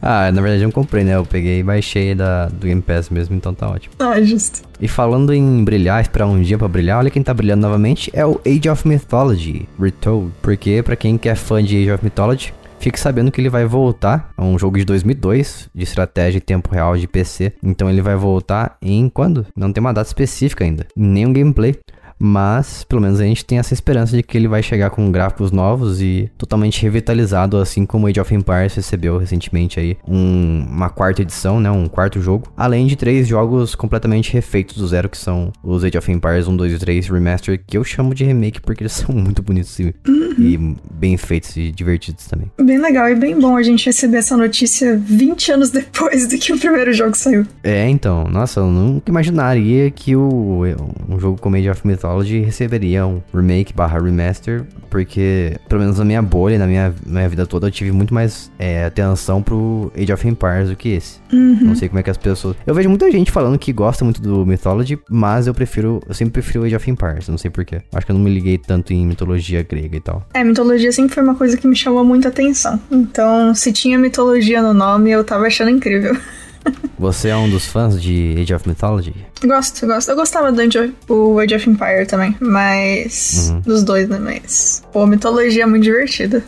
Ah, 0.05 0.33
na 0.33 0.43
verdade 0.43 0.63
eu 0.65 0.67
não 0.67 0.73
comprei, 0.73 1.05
né? 1.05 1.15
Eu 1.15 1.25
peguei 1.25 1.61
e 1.61 1.63
baixei 1.63 2.13
da, 2.13 2.47
do 2.47 2.67
Game 2.67 2.83
Pass 2.83 3.09
mesmo, 3.09 3.37
então 3.37 3.55
tá 3.55 3.71
ótimo. 3.71 3.95
Ah, 4.01 4.21
justo. 4.21 4.63
E 4.81 4.89
falando 4.89 5.33
em 5.33 5.63
brilhar, 5.63 6.03
esperar 6.03 6.27
um 6.27 6.43
dia 6.43 6.59
pra 6.59 6.67
brilhar, 6.67 6.99
olha 6.99 7.09
quem 7.09 7.23
tá 7.23 7.33
brilhando 7.33 7.63
novamente 7.63 8.11
é 8.13 8.27
o 8.27 8.41
Age 8.45 8.69
of 8.69 8.87
Mythology 8.89 9.69
Retold. 9.79 10.33
Porque, 10.43 10.83
pra 10.83 10.97
quem 10.97 11.17
que 11.17 11.29
é 11.29 11.37
fã 11.37 11.63
de 11.63 11.77
Age 11.77 11.93
of 11.93 12.03
Mythology, 12.03 12.53
fique 12.83 12.99
sabendo 12.99 13.31
que 13.31 13.41
ele 13.41 13.49
vai 13.49 13.65
voltar. 13.65 14.33
É 14.37 14.43
um 14.43 14.59
jogo 14.59 14.77
de 14.77 14.85
2002, 14.85 15.71
de 15.73 15.85
estratégia 15.85 16.39
em 16.39 16.41
tempo 16.41 16.75
real 16.75 16.97
de 16.97 17.07
PC. 17.07 17.53
Então 17.63 17.89
ele 17.89 18.03
vai 18.03 18.17
voltar 18.17 18.77
em 18.83 19.09
quando? 19.09 19.47
Não 19.57 19.73
tem 19.73 19.81
uma 19.81 19.93
data 19.95 20.09
específica 20.09 20.65
ainda, 20.65 20.87
nem 20.97 21.25
um 21.25 21.33
gameplay. 21.33 21.77
Mas, 22.25 22.85
pelo 22.85 23.03
menos 23.03 23.19
a 23.19 23.25
gente 23.25 23.45
tem 23.45 23.59
essa 23.59 23.75
esperança 23.75 24.17
de 24.17 24.23
que 24.23 24.39
ele 24.39 24.47
vai 24.47 24.63
chegar 24.63 24.91
com 24.91 25.11
gráficos 25.11 25.51
novos 25.51 26.01
e 26.01 26.31
totalmente 26.39 26.81
revitalizado, 26.81 27.57
assim 27.57 27.85
como 27.85 28.07
Age 28.07 28.21
of 28.21 28.33
Empires 28.33 28.77
recebeu 28.77 29.19
recentemente 29.19 29.81
aí 29.81 29.97
um, 30.07 30.65
uma 30.71 30.89
quarta 30.89 31.23
edição, 31.23 31.59
né? 31.59 31.69
Um 31.69 31.89
quarto 31.89 32.23
jogo. 32.23 32.47
Além 32.57 32.87
de 32.87 32.95
três 32.95 33.27
jogos 33.27 33.75
completamente 33.75 34.33
refeitos 34.33 34.77
do 34.77 34.87
zero, 34.87 35.09
que 35.09 35.19
são 35.19 35.51
os 35.65 35.83
Age 35.83 35.99
of 35.99 36.13
Empires 36.13 36.47
1, 36.47 36.57
2 36.57 36.75
e 36.75 36.79
3 36.79 37.09
Remaster, 37.09 37.61
que 37.67 37.77
eu 37.77 37.83
chamo 37.83 38.15
de 38.15 38.23
remake 38.23 38.61
porque 38.61 38.85
eles 38.85 38.93
são 39.03 39.13
muito 39.13 39.43
bonitos 39.43 39.77
e, 39.81 39.93
uhum. 40.07 40.35
e 40.39 40.77
bem 40.93 41.17
feitos 41.17 41.57
e 41.57 41.73
divertidos 41.73 42.29
também. 42.29 42.53
Bem 42.57 42.79
legal 42.79 43.09
e 43.09 43.17
bem 43.17 43.37
bom 43.37 43.57
a 43.57 43.65
gente 43.65 43.85
receber 43.85 44.19
essa 44.19 44.37
notícia 44.37 44.97
20 44.97 45.51
anos 45.51 45.71
depois 45.75 46.29
do 46.29 46.39
que 46.39 46.53
o 46.53 46.59
primeiro 46.59 46.93
jogo 46.93 47.17
saiu. 47.17 47.45
É, 47.65 47.89
então, 47.89 48.29
nossa, 48.29 48.61
eu 48.61 48.69
nunca 48.69 49.11
imaginaria 49.11 49.91
que 49.91 50.15
o, 50.15 50.63
um 51.09 51.19
jogo 51.19 51.41
como 51.41 51.57
Age 51.57 51.69
of 51.69 51.85
Mythology 52.13 52.41
receberia 52.41 53.07
um 53.07 53.23
remake 53.35 53.73
barra 53.73 53.99
remaster, 53.99 54.65
porque, 54.91 55.57
pelo 55.69 55.81
menos 55.81 55.99
na 55.99 56.05
minha 56.05 56.21
bolha, 56.21 56.59
na 56.59 56.67
minha, 56.67 56.95
minha 57.07 57.29
vida 57.29 57.47
toda, 57.47 57.69
eu 57.69 57.71
tive 57.71 57.91
muito 57.91 58.13
mais 58.13 58.53
é, 58.59 58.85
atenção 58.85 59.43
pro 59.43 59.91
Age 59.97 60.13
of 60.13 60.29
Empires 60.29 60.69
do 60.69 60.77
que 60.77 60.91
esse. 60.91 61.21
Uhum. 61.33 61.59
Não 61.63 61.75
sei 61.75 61.89
como 61.89 61.99
é 61.99 62.03
que 62.03 62.11
as 62.11 62.19
pessoas. 62.19 62.57
Eu 62.67 62.75
vejo 62.75 62.89
muita 62.89 63.11
gente 63.11 63.31
falando 63.31 63.59
que 63.59 63.73
gosta 63.73 64.05
muito 64.05 64.21
do 64.21 64.45
Mythology, 64.45 64.99
mas 65.09 65.47
eu 65.47 65.55
prefiro. 65.55 66.01
Eu 66.07 66.15
sempre 66.15 66.35
prefiro 66.35 66.65
Age 66.65 66.77
of 66.77 66.91
Empires, 66.91 67.29
não 67.29 67.39
sei 67.39 67.51
porquê. 67.51 67.81
Acho 67.95 68.07
que 68.07 68.13
eu 68.13 68.17
não 68.17 68.23
me 68.23 68.33
liguei 68.33 68.59
tanto 68.59 68.93
em 68.93 69.07
mitologia 69.07 69.63
grega 69.63 69.97
e 69.97 70.01
tal. 70.01 70.27
É, 70.35 70.45
mitologia 70.45 70.93
sempre 70.93 71.15
foi 71.15 71.23
uma 71.23 71.35
coisa 71.35 71.57
que 71.57 71.67
me 71.67 71.75
chamou 71.75 72.05
muita 72.05 72.29
atenção. 72.29 72.79
Então, 72.91 73.55
se 73.55 73.73
tinha 73.73 73.99
mitologia 73.99 74.61
no 74.61 74.75
nome, 74.75 75.11
eu 75.11 75.25
tava 75.25 75.47
achando 75.47 75.71
incrível. 75.71 76.17
Você 76.99 77.29
é 77.29 77.37
um 77.37 77.51
dos 77.51 77.67
fãs 77.67 78.01
de 78.01 78.37
Age 78.39 78.55
of 78.55 78.69
Mythology? 78.69 79.15
Gosto, 79.45 79.87
gosto. 79.87 80.11
Eu 80.11 80.17
gostava 80.17 80.53
do 80.53 80.61
Age 80.61 80.79
of, 80.79 80.95
o 81.09 81.39
Age 81.39 81.55
of 81.57 81.69
Empire 81.69 82.07
também, 82.07 82.37
mas. 82.41 83.51
Uhum. 83.51 83.61
Dos 83.61 83.83
dois, 83.83 84.09
né? 84.09 84.19
Mas. 84.19 84.83
Pô, 84.93 85.07
mitologia 85.07 85.65
é 85.65 85.67
muito 85.67 85.83
divertida. 85.83 86.45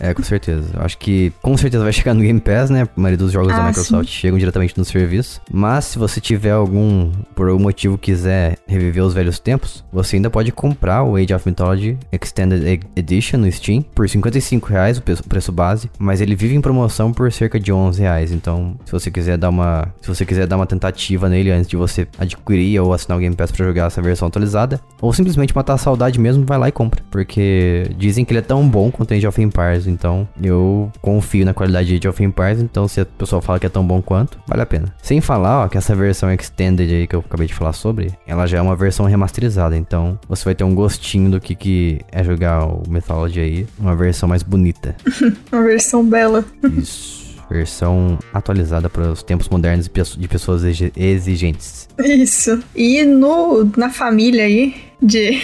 É, 0.00 0.12
com 0.12 0.22
certeza. 0.22 0.68
Eu 0.74 0.82
acho 0.82 0.98
que 0.98 1.32
com 1.42 1.56
certeza 1.56 1.82
vai 1.82 1.92
chegar 1.92 2.14
no 2.14 2.22
Game 2.22 2.40
Pass, 2.40 2.70
né? 2.70 2.82
A 2.82 3.00
maioria 3.00 3.18
dos 3.18 3.32
jogos 3.32 3.52
ah, 3.52 3.56
da 3.56 3.66
Microsoft 3.68 4.08
sim. 4.08 4.12
chegam 4.12 4.38
diretamente 4.38 4.76
no 4.76 4.84
serviço. 4.84 5.40
Mas 5.50 5.86
se 5.86 5.98
você 5.98 6.20
tiver 6.20 6.52
algum, 6.52 7.10
por 7.34 7.48
algum 7.48 7.62
motivo, 7.62 7.96
quiser 7.96 8.58
reviver 8.66 9.02
os 9.04 9.14
velhos 9.14 9.38
tempos, 9.38 9.84
você 9.92 10.16
ainda 10.16 10.30
pode 10.30 10.52
comprar 10.52 11.02
o 11.04 11.16
Age 11.16 11.34
of 11.34 11.48
Mythology 11.48 11.98
Extended 12.12 12.80
Edition 12.96 13.38
no 13.38 13.50
Steam 13.50 13.82
por 13.82 14.08
55 14.08 14.68
reais, 14.68 14.98
o 14.98 15.02
preço 15.02 15.52
base. 15.52 15.90
Mas 15.98 16.20
ele 16.20 16.34
vive 16.34 16.54
em 16.54 16.60
promoção 16.60 17.12
por 17.12 17.30
cerca 17.32 17.58
de 17.58 17.72
11 17.72 18.00
reais. 18.00 18.32
Então, 18.32 18.76
se 18.84 18.92
você 18.92 19.10
quiser 19.10 19.36
dar 19.38 19.50
uma, 19.50 19.88
se 20.00 20.08
você 20.08 20.24
quiser 20.24 20.46
dar 20.46 20.56
uma 20.56 20.66
tentativa 20.66 21.28
nele 21.28 21.50
antes 21.50 21.68
de 21.68 21.76
você 21.76 22.06
adquirir 22.18 22.80
ou 22.80 22.92
assinar 22.92 23.18
o 23.18 23.20
Game 23.20 23.34
Pass 23.34 23.50
para 23.50 23.64
jogar 23.64 23.86
essa 23.86 24.02
versão 24.02 24.28
atualizada, 24.28 24.80
ou 25.00 25.12
simplesmente 25.12 25.54
matar 25.54 25.74
a 25.74 25.78
saudade 25.78 26.18
mesmo, 26.18 26.44
vai 26.44 26.58
lá 26.58 26.68
e 26.68 26.72
compra. 26.72 27.02
Porque 27.10 27.90
dizem 27.96 28.24
que 28.24 28.32
ele 28.32 28.40
é 28.40 28.42
tão 28.42 28.68
bom 28.68 28.90
quanto 28.90 29.14
Age 29.14 29.26
of 29.26 29.40
Empires 29.40 29.83
então 29.86 30.28
eu 30.42 30.90
confio 31.00 31.44
na 31.44 31.54
qualidade 31.54 31.88
de 31.88 31.94
Age 31.96 32.08
of 32.08 32.22
Empires, 32.22 32.60
então 32.60 32.86
se 32.88 33.00
a 33.00 33.06
pessoa 33.06 33.42
fala 33.42 33.58
que 33.58 33.66
é 33.66 33.68
tão 33.68 33.86
bom 33.86 34.00
quanto, 34.00 34.38
vale 34.46 34.62
a 34.62 34.66
pena. 34.66 34.94
Sem 35.02 35.20
falar, 35.20 35.64
ó, 35.64 35.68
que 35.68 35.78
essa 35.78 35.94
versão 35.94 36.32
Extended 36.32 36.92
aí 36.92 37.06
que 37.06 37.16
eu 37.16 37.20
acabei 37.20 37.46
de 37.46 37.54
falar 37.54 37.72
sobre, 37.72 38.12
ela 38.26 38.46
já 38.46 38.58
é 38.58 38.62
uma 38.62 38.76
versão 38.76 39.06
remasterizada, 39.06 39.76
então 39.76 40.18
você 40.28 40.44
vai 40.44 40.54
ter 40.54 40.64
um 40.64 40.74
gostinho 40.74 41.30
do 41.30 41.40
que, 41.40 41.54
que 41.54 42.00
é 42.10 42.22
jogar 42.22 42.66
o 42.66 42.82
Mythology 42.88 43.40
aí, 43.40 43.66
uma 43.78 43.94
versão 43.94 44.28
mais 44.28 44.42
bonita. 44.42 44.96
uma 45.52 45.62
versão 45.62 46.04
bela. 46.04 46.44
Isso 46.76 47.24
versão 47.50 48.18
atualizada 48.32 48.88
para 48.88 49.12
os 49.12 49.22
tempos 49.22 49.48
modernos 49.48 49.88
de 50.18 50.28
pessoas 50.28 50.62
exigentes. 50.96 51.88
Isso. 51.98 52.62
E 52.74 53.04
no, 53.04 53.70
na 53.76 53.90
família 53.90 54.44
aí 54.44 54.74
de 55.00 55.40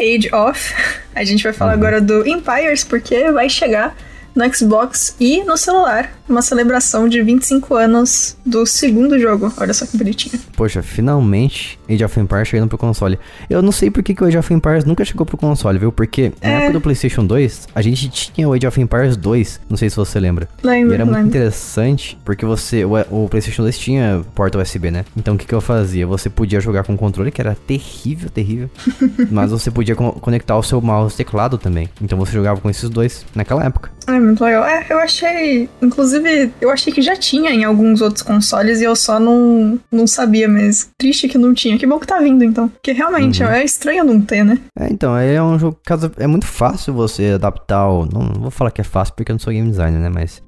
Age 0.00 0.30
of. 0.34 0.74
A 1.14 1.22
gente 1.24 1.42
vai 1.42 1.52
falar 1.52 1.72
uhum. 1.72 1.78
agora 1.78 2.00
do 2.00 2.26
Empires, 2.26 2.82
porque 2.82 3.30
vai 3.30 3.48
chegar 3.48 3.94
no 4.34 4.54
Xbox 4.54 5.16
e 5.18 5.42
no 5.44 5.56
celular 5.56 6.10
uma 6.28 6.42
celebração 6.42 7.08
de 7.08 7.20
25 7.20 7.74
anos 7.74 8.36
do 8.46 8.64
segundo 8.64 9.18
jogo. 9.18 9.52
Olha 9.56 9.74
só 9.74 9.84
que 9.84 9.96
bonitinho. 9.96 10.40
Poxa, 10.56 10.82
finalmente 10.82 11.78
Age 11.92 12.04
of 12.04 12.20
Empires 12.20 12.48
chegando 12.48 12.68
pro 12.68 12.78
console. 12.78 13.18
Eu 13.48 13.62
não 13.62 13.72
sei 13.72 13.90
por 13.90 14.02
que, 14.02 14.14
que 14.14 14.22
o 14.22 14.26
Age 14.26 14.38
of 14.38 14.52
Empires 14.52 14.84
nunca 14.84 15.04
chegou 15.04 15.26
pro 15.26 15.36
console, 15.36 15.78
viu? 15.78 15.92
Porque 15.92 16.32
é. 16.40 16.48
na 16.48 16.54
época 16.54 16.72
do 16.74 16.80
PlayStation 16.80 17.24
2, 17.24 17.68
a 17.74 17.82
gente 17.82 18.08
tinha 18.08 18.48
o 18.48 18.52
Age 18.52 18.66
of 18.66 18.80
Empires 18.80 19.16
2, 19.16 19.60
não 19.68 19.76
sei 19.76 19.90
se 19.90 19.96
você 19.96 20.18
lembra. 20.20 20.48
Lembro, 20.62 20.92
e 20.92 20.94
era 20.94 21.04
lembro. 21.04 21.20
muito 21.20 21.28
interessante, 21.28 22.18
porque 22.24 22.44
você, 22.44 22.84
o, 22.84 22.92
o, 23.10 23.28
PlayStation 23.28 23.62
2 23.62 23.78
tinha 23.78 24.22
porta 24.34 24.58
USB, 24.58 24.90
né? 24.90 25.04
Então 25.16 25.34
o 25.34 25.38
que, 25.38 25.46
que 25.46 25.54
eu 25.54 25.60
fazia? 25.60 26.06
Você 26.06 26.28
podia 26.28 26.60
jogar 26.60 26.84
com 26.84 26.96
controle, 26.96 27.30
que 27.30 27.40
era 27.40 27.54
terrível, 27.54 28.30
terrível. 28.30 28.70
mas 29.30 29.50
você 29.50 29.70
podia 29.70 29.94
co 29.94 30.12
conectar 30.12 30.56
o 30.56 30.62
seu 30.62 30.80
mouse 30.80 31.14
e 31.14 31.16
teclado 31.16 31.58
também. 31.58 31.88
Então 32.00 32.18
você 32.18 32.32
jogava 32.32 32.60
com 32.60 32.68
esses 32.68 32.88
dois 32.88 33.24
naquela 33.34 33.64
época. 33.64 33.90
É 34.06 34.18
muito 34.18 34.42
legal. 34.42 34.64
É, 34.64 34.86
eu 34.90 34.98
achei. 34.98 35.68
Inclusive, 35.80 36.50
eu 36.60 36.70
achei 36.70 36.92
que 36.92 37.02
já 37.02 37.14
tinha 37.16 37.50
em 37.50 37.64
alguns 37.64 38.00
outros 38.00 38.22
consoles 38.22 38.80
e 38.80 38.84
eu 38.84 38.96
só 38.96 39.20
não, 39.20 39.78
não 39.90 40.06
sabia, 40.06 40.48
mas 40.48 40.90
triste 40.98 41.28
que 41.28 41.38
não 41.38 41.54
tinha. 41.54 41.78
Que 41.80 41.86
bom 41.86 41.98
que 41.98 42.06
tá 42.06 42.18
vindo, 42.20 42.44
então. 42.44 42.68
Porque 42.68 42.92
realmente 42.92 43.42
uhum. 43.42 43.48
é 43.48 43.64
estranho 43.64 44.04
não 44.04 44.20
ter, 44.20 44.44
né? 44.44 44.58
É, 44.78 44.92
então, 44.92 45.16
é 45.16 45.42
um 45.42 45.58
jogo. 45.58 45.80
É 46.18 46.26
muito 46.26 46.46
fácil 46.46 46.92
você 46.92 47.32
adaptar 47.36 47.88
o. 47.88 48.04
Não, 48.04 48.20
não 48.20 48.42
vou 48.42 48.50
falar 48.50 48.70
que 48.70 48.82
é 48.82 48.84
fácil 48.84 49.14
porque 49.14 49.32
eu 49.32 49.34
não 49.34 49.40
sou 49.40 49.50
game 49.50 49.70
designer, 49.70 49.98
né? 49.98 50.10
Mas 50.10 50.42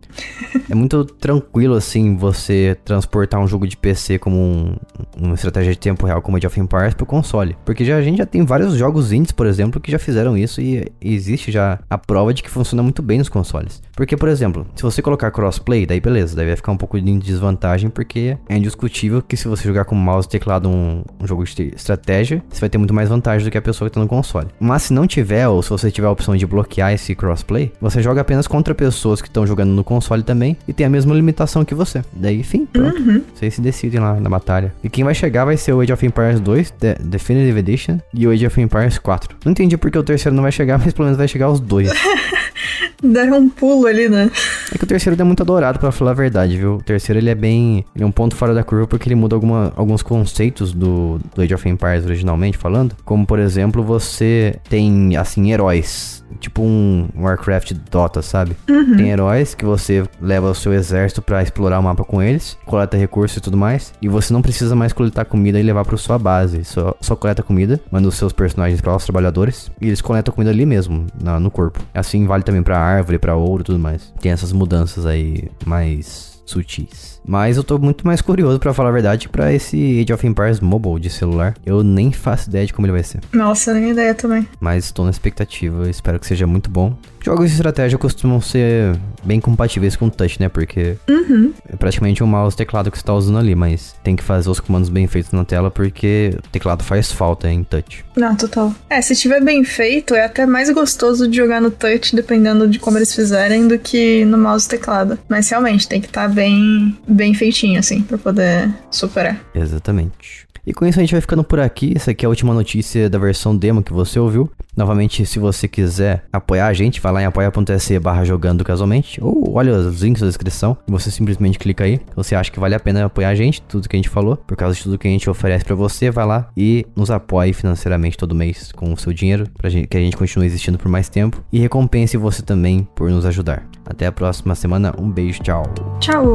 é 0.69 0.75
muito 0.75 1.05
tranquilo, 1.05 1.75
assim, 1.75 2.17
você 2.17 2.77
transportar 2.85 3.41
um 3.41 3.47
jogo 3.47 3.67
de 3.67 3.77
PC 3.77 4.19
como 4.19 4.37
um, 4.37 4.77
uma 5.17 5.35
estratégia 5.35 5.73
de 5.73 5.79
tempo 5.79 6.07
real 6.07 6.23
como 6.23 6.37
Age 6.37 6.47
of 6.47 6.61
Empires 6.61 6.95
pro 6.95 7.07
console. 7.07 7.57
Porque 7.65 7.85
já, 7.85 7.97
a 7.97 8.03
gente 8.03 8.19
já 8.19 8.27
tem 8.27 8.45
vários 8.45 8.75
jogos 8.75 9.13
indies, 9.13 9.33
por 9.33 9.47
exemplo, 9.47 9.81
que 9.81 9.91
já 9.91 9.99
fizeram 9.99 10.37
isso 10.37 10.61
e 10.61 10.87
existe 11.01 11.51
já 11.51 11.79
a 11.89 11.99
prova 11.99 12.33
de 12.33 12.43
que 12.43 12.51
funciona 12.51 12.83
muito 12.83 13.03
bem 13.03 13.19
nos 13.19 13.29
consoles. 13.29 13.83
Porque, 13.95 14.17
por 14.17 14.29
exemplo, 14.29 14.67
se 14.75 14.83
você 14.83 15.03
colocar 15.03 15.31
crossplay, 15.31 15.87
daí 15.87 16.01
beleza, 16.01 16.37
daí 16.37 16.47
vai 16.47 16.57
ficar 16.57 16.73
um 16.73 16.77
pouco 16.77 17.01
de 17.01 17.19
desvantagem, 17.19 17.91
porque 17.91 18.37
é 18.49 18.57
indiscutível 18.57 19.23
que 19.23 19.37
se 19.37 19.49
você 19.49 19.65
jogar 19.65 19.85
com 19.85 19.95
mouse 19.95 20.27
e 20.27 20.31
teclado 20.31 20.69
um, 20.69 21.03
um 21.21 21.27
jogo 21.27 21.45
de 21.45 21.75
estratégia, 21.75 22.43
você 22.49 22.61
vai 22.61 22.69
ter 22.69 22.79
muito 22.79 22.95
mais 22.95 23.09
vantagem 23.09 23.47
do 23.47 23.51
que 23.51 23.59
a 23.59 23.63
pessoa 23.63 23.89
que 23.89 23.95
tá 23.95 24.01
no 24.01 24.09
console. 24.09 24.49
Mas 24.59 24.85
se 24.85 24.93
não 24.93 25.07
tiver, 25.07 25.49
ou 25.49 25.63
se 25.63 25.71
você 25.71 25.91
tiver 25.91 26.07
a 26.07 26.11
opção 26.11 26.37
de 26.37 26.47
bloquear 26.47 26.93
esse 26.93 27.15
crossplay, 27.15 27.73
você 27.81 28.03
joga 28.03 28.21
apenas 28.21 28.47
contra 28.47 28.75
pessoas 28.75 29.21
que 29.21 29.29
estão 29.29 29.47
jogando 29.47 29.71
no 29.71 29.85
console 29.85 30.02
console 30.03 30.23
também 30.23 30.57
e 30.67 30.73
tem 30.73 30.85
a 30.85 30.91
mesma 30.91 31.15
limitação 31.15 31.65
que 31.65 31.75
você. 31.75 32.03
Daí, 32.13 32.41
enfim, 32.41 32.67
pronto. 32.67 33.01
Uhum. 33.01 33.23
Vocês 33.35 33.55
se 33.55 33.61
decidem 33.61 34.01
lá 34.01 34.19
na 34.19 34.29
batalha. 34.29 34.75
E 34.83 34.91
quem 34.91 35.05
vai 35.05 35.15
chegar 35.15 35.45
vai 35.45 35.57
ser 35.57 35.73
o 35.73 35.81
Age 35.81 35.93
of 35.93 36.05
Empires 36.05 36.41
2, 36.41 36.71
The 36.73 36.97
Definitive 37.01 37.59
Edition, 37.59 37.99
e 38.13 38.27
o 38.27 38.31
Age 38.31 38.47
of 38.47 38.61
Empires 38.61 38.99
4. 38.99 39.37
Não 39.45 39.53
entendi 39.53 39.77
porque 39.77 39.97
o 39.97 40.03
terceiro 40.03 40.35
não 40.35 40.43
vai 40.43 40.53
chegar, 40.53 40.79
mas 40.83 40.93
pelo 40.93 41.07
menos 41.07 41.17
vai 41.17 41.29
chegar 41.29 41.49
os 41.49 41.61
dois. 41.61 41.91
Deram 43.03 43.39
um 43.39 43.49
pulo 43.49 43.87
ali, 43.87 44.09
né? 44.09 44.31
É 44.73 44.79
que 44.79 44.85
o 44.85 44.87
terceiro 44.87 45.21
é 45.21 45.25
muito 45.25 45.43
adorado, 45.43 45.79
para 45.79 45.93
falar 45.93 46.13
a 46.13 46.15
verdade, 46.15 46.57
viu? 46.57 46.77
O 46.77 46.83
terceiro 46.83 47.21
ele 47.21 47.31
é 47.31 47.35
bem. 47.35 47.85
Ele 47.95 48.05
é 48.05 48.07
um 48.07 48.13
ponto 48.13 48.35
fora 48.35 48.55
da 48.55 48.65
curva 48.65 48.87
porque 48.87 49.09
ele 49.09 49.15
muda 49.15 49.37
alguma, 49.37 49.73
alguns 49.77 50.03
conceitos 50.03 50.73
do, 50.73 51.21
do 51.35 51.43
Age 51.43 51.55
of 51.55 51.69
Empires 51.69 52.05
originalmente 52.05 52.57
falando. 52.57 52.97
Como, 53.05 53.27
por 53.27 53.39
exemplo, 53.39 53.83
você 53.83 54.57
tem, 54.69 55.17
assim, 55.17 55.53
heróis 55.53 56.23
tipo 56.41 56.63
um 56.63 57.09
Warcraft 57.17 57.73
Dota, 57.91 58.23
sabe? 58.23 58.57
Uhum. 58.69 58.97
Tem 58.97 59.11
heróis 59.11 59.55
que 59.55 59.65
você 59.65 60.05
leva 60.21 60.51
o 60.51 60.55
seu 60.55 60.73
exército 60.73 61.23
para 61.23 61.43
explorar 61.43 61.79
o 61.79 61.83
mapa 61.83 62.05
com 62.05 62.23
eles, 62.23 62.57
coleta 62.65 62.97
recursos 62.97 63.37
e 63.37 63.41
tudo 63.41 63.57
mais, 63.57 63.93
e 64.01 64.09
você 64.09 64.33
não 64.33 64.43
precisa 64.43 64.75
mais 64.75 64.93
coletar 64.93 65.25
comida 65.25 65.59
e 65.59 65.63
levar 65.63 65.85
para 65.85 65.97
sua 65.97 66.19
base. 66.19 66.65
Só, 66.65 66.97
só 67.01 67.17
coleta 67.17 67.43
comida, 67.43 67.81
manda 67.91 68.09
os 68.09 68.17
seus 68.17 68.33
personagens 68.33 68.81
para 68.81 68.95
os 68.95 69.05
trabalhadores 69.05 69.71
e 69.81 69.87
eles 69.87 70.01
coletam 70.01 70.35
comida 70.35 70.51
ali 70.51 70.67
mesmo, 70.67 71.07
na, 71.23 71.39
no 71.39 71.51
corpo. 71.51 71.81
Assim 71.95 72.27
vale 72.27 72.43
também 72.43 72.63
para 72.63 72.79
árvore, 72.79 73.19
para 73.19 73.37
ouro 73.37 73.63
e 73.63 73.65
tudo 73.65 73.79
mais. 73.79 74.13
Tem 74.21 74.33
essas 74.33 74.53
mudanças 74.63 75.05
aí 75.07 75.51
mais 75.67 76.41
sutis. 76.47 77.12
Mas 77.25 77.57
eu 77.57 77.65
tô 77.65 77.79
muito 77.79 78.07
mais 78.07 78.21
curioso, 78.21 78.59
para 78.59 78.75
falar 78.75 78.89
a 78.89 78.93
verdade, 78.93 79.29
para 79.29 79.53
esse 79.53 80.01
Age 80.01 80.13
of 80.13 80.27
Empires 80.27 80.61
Mobile 80.61 81.01
de 81.01 81.11
celular. 81.11 81.55
Eu 81.65 81.83
nem 81.83 82.13
faço 82.13 82.49
ideia 82.49 82.67
de 82.67 82.73
como 82.73 82.87
ele 82.87 82.93
vai 82.93 83.03
ser. 83.03 83.21
Nossa, 83.33 83.73
nem 83.75 83.91
ideia 83.91 84.15
também. 84.15 84.47
Mas 84.61 84.85
estou 84.85 85.05
na 85.05 85.11
expectativa, 85.11 85.89
espero 85.89 86.19
que 86.19 86.27
seja 86.27 86.47
muito 86.47 86.71
bom. 86.71 86.97
Jogos 87.25 87.51
de 87.51 87.55
estratégia 87.55 87.97
costumam 87.97 88.41
ser 88.41 88.99
bem 89.23 89.41
compatíveis 89.41 89.95
com 89.95 90.07
o 90.07 90.11
touch, 90.11 90.41
né? 90.41 90.49
Porque 90.49 90.97
uhum. 91.09 91.53
é 91.69 91.77
praticamente 91.77 92.23
um 92.23 92.27
mouse 92.27 92.57
teclado 92.57 92.91
que 92.91 92.99
você 92.99 93.05
tá 93.05 93.15
usando 93.15 93.39
ali, 93.39 93.55
mas 93.55 93.95
tem 94.03 94.17
que 94.17 94.25
fazer 94.25 94.51
os 94.51 94.59
comandos 94.59 94.89
bem 94.89 95.07
feitos 95.07 95.31
na 95.31 95.45
tela 95.45 95.71
porque 95.71 96.35
o 96.37 96.49
teclado 96.49 96.83
faz 96.83 97.13
falta 97.13 97.49
em 97.49 97.63
touch. 97.63 98.05
Não, 98.17 98.35
total. 98.35 98.75
É, 98.91 99.01
se 99.01 99.15
tiver 99.15 99.41
bem 99.41 99.63
feito, 99.63 100.17
é 100.17 100.25
até 100.25 100.45
mais 100.45 100.69
gostoso 100.71 101.29
de 101.29 101.37
jogar 101.37 101.61
no 101.61 101.71
touch, 101.71 102.17
dependendo 102.17 102.67
de 102.69 102.81
como 102.81 102.99
eles 102.99 103.15
fizerem, 103.15 103.69
do 103.69 103.79
que 103.79 104.25
no 104.25 104.37
mouse 104.37 104.69
teclado. 104.69 105.17
Mas 105.29 105.49
realmente 105.49 105.89
tem 105.89 106.01
que 106.01 106.09
estar 106.09 106.29
tá 106.29 106.29
bem, 106.29 106.99
bem 107.13 107.35
feitinho, 107.35 107.79
assim, 107.79 108.03
pra 108.03 108.19
poder 108.19 108.73
superar. 108.91 109.41
Exatamente. 109.55 110.47
E 110.67 110.73
com 110.73 110.87
isso 110.87 110.99
a 110.99 111.03
gente 111.03 111.13
vai 111.13 111.21
ficando 111.21 111.43
por 111.43 111.59
aqui. 111.59 111.93
Essa 111.95 112.13
aqui 112.13 112.25
é 112.25 112.27
a 112.27 112.29
última 112.29 112.55
notícia 112.55 113.11
da 113.11 113.19
versão 113.19 113.57
demo 113.57 113.83
que 113.83 113.93
você 113.93 114.19
ouviu. 114.19 114.51
Novamente, 114.77 115.27
se 115.27 115.39
você 115.39 115.67
quiser 115.69 116.25
apoiar 116.33 116.69
a 116.69 116.73
gente, 116.73 117.01
vai 117.01 117.13
lá 117.13 117.23
em 117.23 117.27
apoia.se 117.27 117.99
barra 117.99 118.25
jogando 118.25 118.65
casualmente. 118.65 119.23
Ou 119.23 119.55
olha 119.55 119.73
os 119.73 120.01
links 120.01 120.23
na 120.23 120.29
descrição. 120.29 120.77
Você 120.87 121.11
simplesmente 121.11 121.59
clica 121.59 121.85
aí. 121.85 122.01
Você 122.15 122.35
acha 122.35 122.51
que 122.51 122.61
vale 122.61 122.75
a 122.75 122.81
pena 122.81 123.05
apoiar 123.05 123.31
a 123.31 123.35
gente, 123.35 123.61
tudo 123.63 123.89
que 123.89 123.97
a 123.97 123.99
gente 123.99 124.09
falou. 124.09 124.37
Por 124.37 124.57
causa 124.57 124.77
de 124.77 124.83
tudo 124.83 124.99
que 124.99 125.09
a 125.09 125.11
gente 125.11 125.29
oferece 125.29 125.65
para 125.65 125.75
você, 125.75 126.11
vai 126.11 126.25
lá 126.25 126.49
e 126.57 126.87
nos 126.95 127.11
apoie 127.11 127.53
financeiramente 127.53 128.17
todo 128.17 128.35
mês 128.35 128.71
com 128.73 128.93
o 128.93 128.97
seu 128.97 129.13
dinheiro. 129.13 129.49
Pra 129.59 129.69
gente, 129.69 129.89
que 129.89 129.97
a 129.97 130.01
gente 130.01 130.17
continue 130.17 130.47
existindo 130.47 130.79
por 130.79 130.89
mais 130.89 131.09
tempo. 131.09 131.43
E 131.53 131.59
recompense 131.59 132.17
você 132.17 132.41
também 132.41 132.87
por 132.95 133.11
nos 133.11 133.27
ajudar. 133.27 133.69
Até 133.85 134.07
a 134.07 134.13
próxima 134.13 134.55
semana. 134.55 134.95
Um 134.97 135.11
beijo, 135.11 135.43
tchau. 135.43 135.65
Tchau! 135.99 136.35